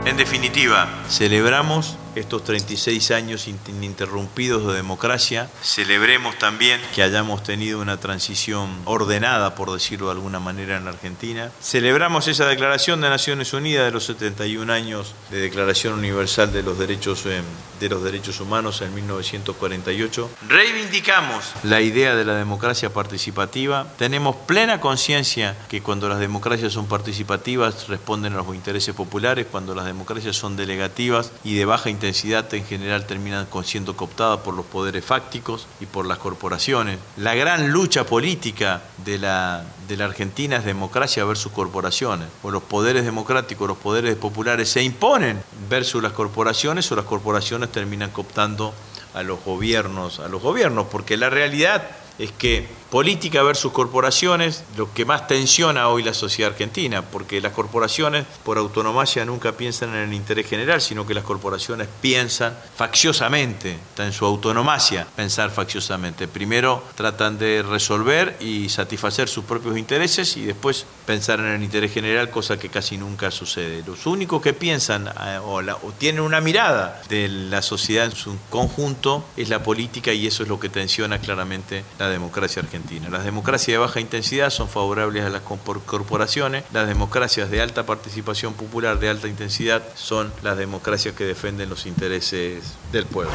En 0.07 0.17
definitiva, 0.17 0.89
celebramos 1.09 1.97
estos 2.15 2.45
36 2.45 3.11
años 3.11 3.49
ininterrumpidos 3.49 4.67
de 4.67 4.75
democracia. 4.75 5.49
Celebremos 5.63 6.39
también 6.39 6.81
que 6.95 7.03
hayamos 7.03 7.43
tenido 7.43 7.81
una 7.81 7.99
transición 7.99 8.71
ordenada, 8.85 9.55
por 9.55 9.73
decirlo 9.73 10.07
de 10.07 10.13
alguna 10.13 10.41
manera, 10.41 10.77
en 10.77 10.85
la 10.85 10.91
Argentina. 10.91 11.51
Celebramos 11.61 12.29
esa 12.29 12.47
declaración 12.47 13.01
de 13.01 13.09
Naciones 13.09 13.53
Unidas 13.53 13.87
de 13.87 13.93
los 13.93 14.05
71 14.05 14.73
años 14.73 15.15
de 15.31 15.41
Declaración 15.41 15.95
Universal 15.95 16.53
de 16.53 16.63
los 16.63 16.79
Derechos, 16.79 17.25
eh, 17.27 17.43
de 17.81 17.89
los 17.89 18.03
Derechos 18.05 18.41
Humanos 18.41 18.83
en 18.83 18.95
1948. 18.95 20.31
Reivindicamos 20.49 21.53
la 21.65 21.81
idea 21.81 22.15
de 22.15 22.25
la 22.25 22.35
democracia 22.35 22.93
participativa. 22.93 23.87
Tenemos 23.97 24.37
plena 24.37 24.81
conciencia 24.81 25.57
que 25.69 25.83
cuando 25.83 26.09
las 26.09 26.21
democracias 26.21 26.75
son 26.75 26.87
participativas 26.87 27.89
responden 27.89 28.35
a 28.35 28.37
los 28.37 28.55
intereses 28.55 28.95
populares, 28.95 29.47
cuando 29.51 29.75
las 29.75 29.87
democracias 29.87 30.37
son 30.37 30.57
delegativas 30.57 31.33
y 31.43 31.57
de 31.57 31.65
baja 31.65 31.91
intensidad 31.91 32.53
en 32.55 32.65
general 32.65 33.07
terminan 33.07 33.49
siendo 33.65 33.97
cooptadas 33.97 34.41
por 34.41 34.55
los 34.55 34.67
poderes 34.67 35.05
fácticos 35.05 35.67
y 35.81 35.87
por 35.87 36.07
las 36.07 36.19
corporaciones. 36.19 36.99
La 37.17 37.35
gran 37.35 37.71
lucha 37.71 38.05
política 38.05 38.83
de 39.05 39.19
la, 39.19 39.65
de 39.91 39.97
la 39.97 40.05
Argentina 40.07 40.57
es 40.57 40.65
democracia 40.65 41.25
versus 41.25 41.53
corporaciones. 41.53 42.29
O 42.43 42.51
los 42.51 42.63
poderes 42.63 43.05
democráticos, 43.05 43.69
los 43.69 43.77
poderes 43.77 44.15
populares 44.15 44.71
se 44.71 44.83
imponen 44.83 45.43
versus 45.69 46.03
las 46.03 46.13
corporaciones 46.13 46.91
o 46.93 46.97
las 46.97 47.05
corporaciones 47.05 47.71
terminan 47.71 48.11
cooptando 48.11 48.73
a 49.15 49.23
los 49.25 49.45
gobiernos, 49.45 50.21
a 50.21 50.29
los 50.29 50.41
gobiernos, 50.41 50.87
porque 50.87 51.17
la 51.17 51.29
realidad 51.29 51.91
es 52.19 52.31
que 52.31 52.69
Política 52.91 53.45
versus 53.45 53.71
corporaciones, 53.73 54.65
lo 54.77 54.93
que 54.93 55.05
más 55.05 55.29
tensiona 55.29 55.89
hoy 55.89 56.03
la 56.03 56.13
sociedad 56.13 56.51
argentina, 56.51 57.03
porque 57.03 57.41
las 57.41 57.53
corporaciones 57.53 58.27
por 58.43 58.59
autonomía 58.59 59.25
nunca 59.25 59.53
piensan 59.53 59.91
en 59.91 60.09
el 60.09 60.13
interés 60.13 60.49
general, 60.49 60.81
sino 60.81 61.07
que 61.07 61.15
las 61.15 61.23
corporaciones 61.23 61.87
piensan 62.01 62.59
facciosamente, 62.77 63.75
está 63.91 64.05
en 64.07 64.13
su 64.13 64.25
autonomía 64.25 65.07
pensar 65.15 65.51
facciosamente. 65.51 66.27
Primero 66.27 66.83
tratan 66.97 67.39
de 67.39 67.63
resolver 67.63 68.37
y 68.41 68.69
satisfacer 68.69 69.29
sus 69.29 69.45
propios 69.45 69.79
intereses 69.79 70.37
y 70.37 70.43
después 70.43 70.85
pensar 71.07 71.39
en 71.39 71.47
el 71.47 71.63
interés 71.63 71.93
general, 71.93 72.31
cosa 72.31 72.59
que 72.59 72.69
casi 72.69 72.97
nunca 72.97 73.31
sucede. 73.31 73.85
Los 73.87 74.07
únicos 74.07 74.43
que 74.43 74.53
piensan 74.53 75.07
eh, 75.07 75.39
o, 75.43 75.63
tienen 75.97 76.23
una 76.23 76.41
mirada 76.41 77.01
de 77.09 77.29
la 77.29 77.63
sociedad 77.63 78.07
en 78.07 78.13
su 78.13 78.37
conjunto 78.51 79.25
es 79.37 79.49
la 79.49 79.63
política 79.63 80.13
y 80.13 80.27
eso 80.27 80.43
es 80.43 80.49
lo 80.49 80.59
que 80.59 80.69
tensiona 80.69 81.21
claramente 81.21 81.85
la 81.99 82.09
democracia 82.09 82.63
argentina. 82.81 83.09
Las 83.11 83.25
democracias 83.25 83.75
de 83.75 83.79
baja 83.79 84.01
intensidad 84.01 84.51
son 84.51 84.69
favorables 84.69 85.25
a 85.25 85.29
las 85.29 85.43
corporaciones, 85.43 86.65
las 86.73 86.89
democracias 86.89 87.51
de 87.51 87.61
alta 87.61 87.85
participación 87.85 88.55
popular, 88.55 88.99
de 88.99 89.09
alta 89.09 89.29
intensidad, 89.29 89.83
son 89.95 90.33
las 90.43 90.57
democracias 90.57 91.15
que 91.15 91.25
defienden 91.25 91.69
los 91.69 91.87
intereses 91.87 92.77
del 92.93 93.07
pueblo. 93.07 93.33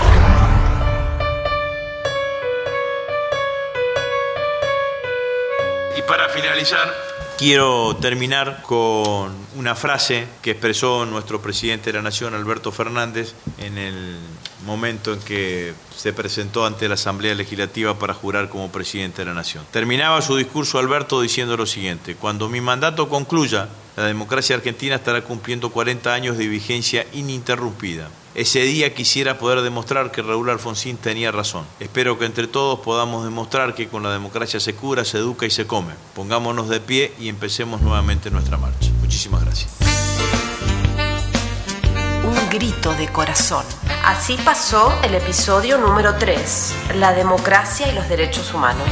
Y 5.97 6.01
para 6.01 6.27
finalizar, 6.29 6.93
quiero 7.37 7.95
terminar 8.01 8.61
con 8.63 9.33
una 9.55 9.75
frase 9.75 10.27
que 10.41 10.51
expresó 10.51 11.05
nuestro 11.05 11.41
presidente 11.41 11.91
de 11.91 11.97
la 11.97 12.03
Nación, 12.03 12.33
Alberto 12.33 12.71
Fernández, 12.71 13.33
en 13.59 13.77
el 13.77 14.17
momento 14.65 15.13
en 15.13 15.19
que 15.19 15.73
se 15.95 16.13
presentó 16.13 16.65
ante 16.65 16.87
la 16.87 16.95
Asamblea 16.95 17.35
Legislativa 17.35 17.97
para 17.97 18.13
jurar 18.13 18.49
como 18.49 18.71
presidente 18.71 19.21
de 19.21 19.25
la 19.25 19.33
Nación. 19.33 19.63
Terminaba 19.71 20.21
su 20.21 20.35
discurso 20.35 20.79
Alberto 20.79 21.21
diciendo 21.21 21.55
lo 21.55 21.65
siguiente, 21.65 22.15
cuando 22.15 22.49
mi 22.49 22.61
mandato 22.61 23.07
concluya, 23.07 23.69
la 23.95 24.05
democracia 24.05 24.55
argentina 24.55 24.95
estará 24.95 25.21
cumpliendo 25.21 25.71
40 25.71 26.13
años 26.13 26.37
de 26.37 26.47
vigencia 26.47 27.05
ininterrumpida. 27.13 28.09
Ese 28.33 28.63
día 28.63 28.93
quisiera 28.93 29.37
poder 29.37 29.61
demostrar 29.61 30.11
que 30.11 30.21
Raúl 30.21 30.49
Alfonsín 30.49 30.97
tenía 30.97 31.31
razón. 31.31 31.65
Espero 31.79 32.19
que 32.19 32.25
entre 32.25 32.47
todos 32.47 32.79
podamos 32.81 33.23
demostrar 33.23 33.73
que 33.75 33.87
con 33.87 34.03
la 34.03 34.11
democracia 34.11 34.59
se 34.59 34.75
cura, 34.75 35.05
se 35.05 35.19
educa 35.19 35.45
y 35.45 35.51
se 35.51 35.65
come. 35.65 35.93
Pongámonos 36.13 36.67
de 36.67 36.81
pie 36.81 37.13
y 37.17 37.29
empecemos 37.29 37.79
nuevamente 37.79 38.29
nuestra 38.29 38.57
marcha. 38.57 38.89
Muchísimas 38.99 39.45
gracias 39.45 39.71
un 42.25 42.49
grito 42.49 42.93
de 42.95 43.07
corazón. 43.07 43.63
Así 44.05 44.37
pasó 44.37 44.93
el 45.01 45.15
episodio 45.15 45.79
número 45.79 46.15
3, 46.19 46.75
la 46.97 47.13
democracia 47.13 47.87
y 47.87 47.95
los 47.95 48.07
derechos 48.07 48.53
humanos. 48.53 48.87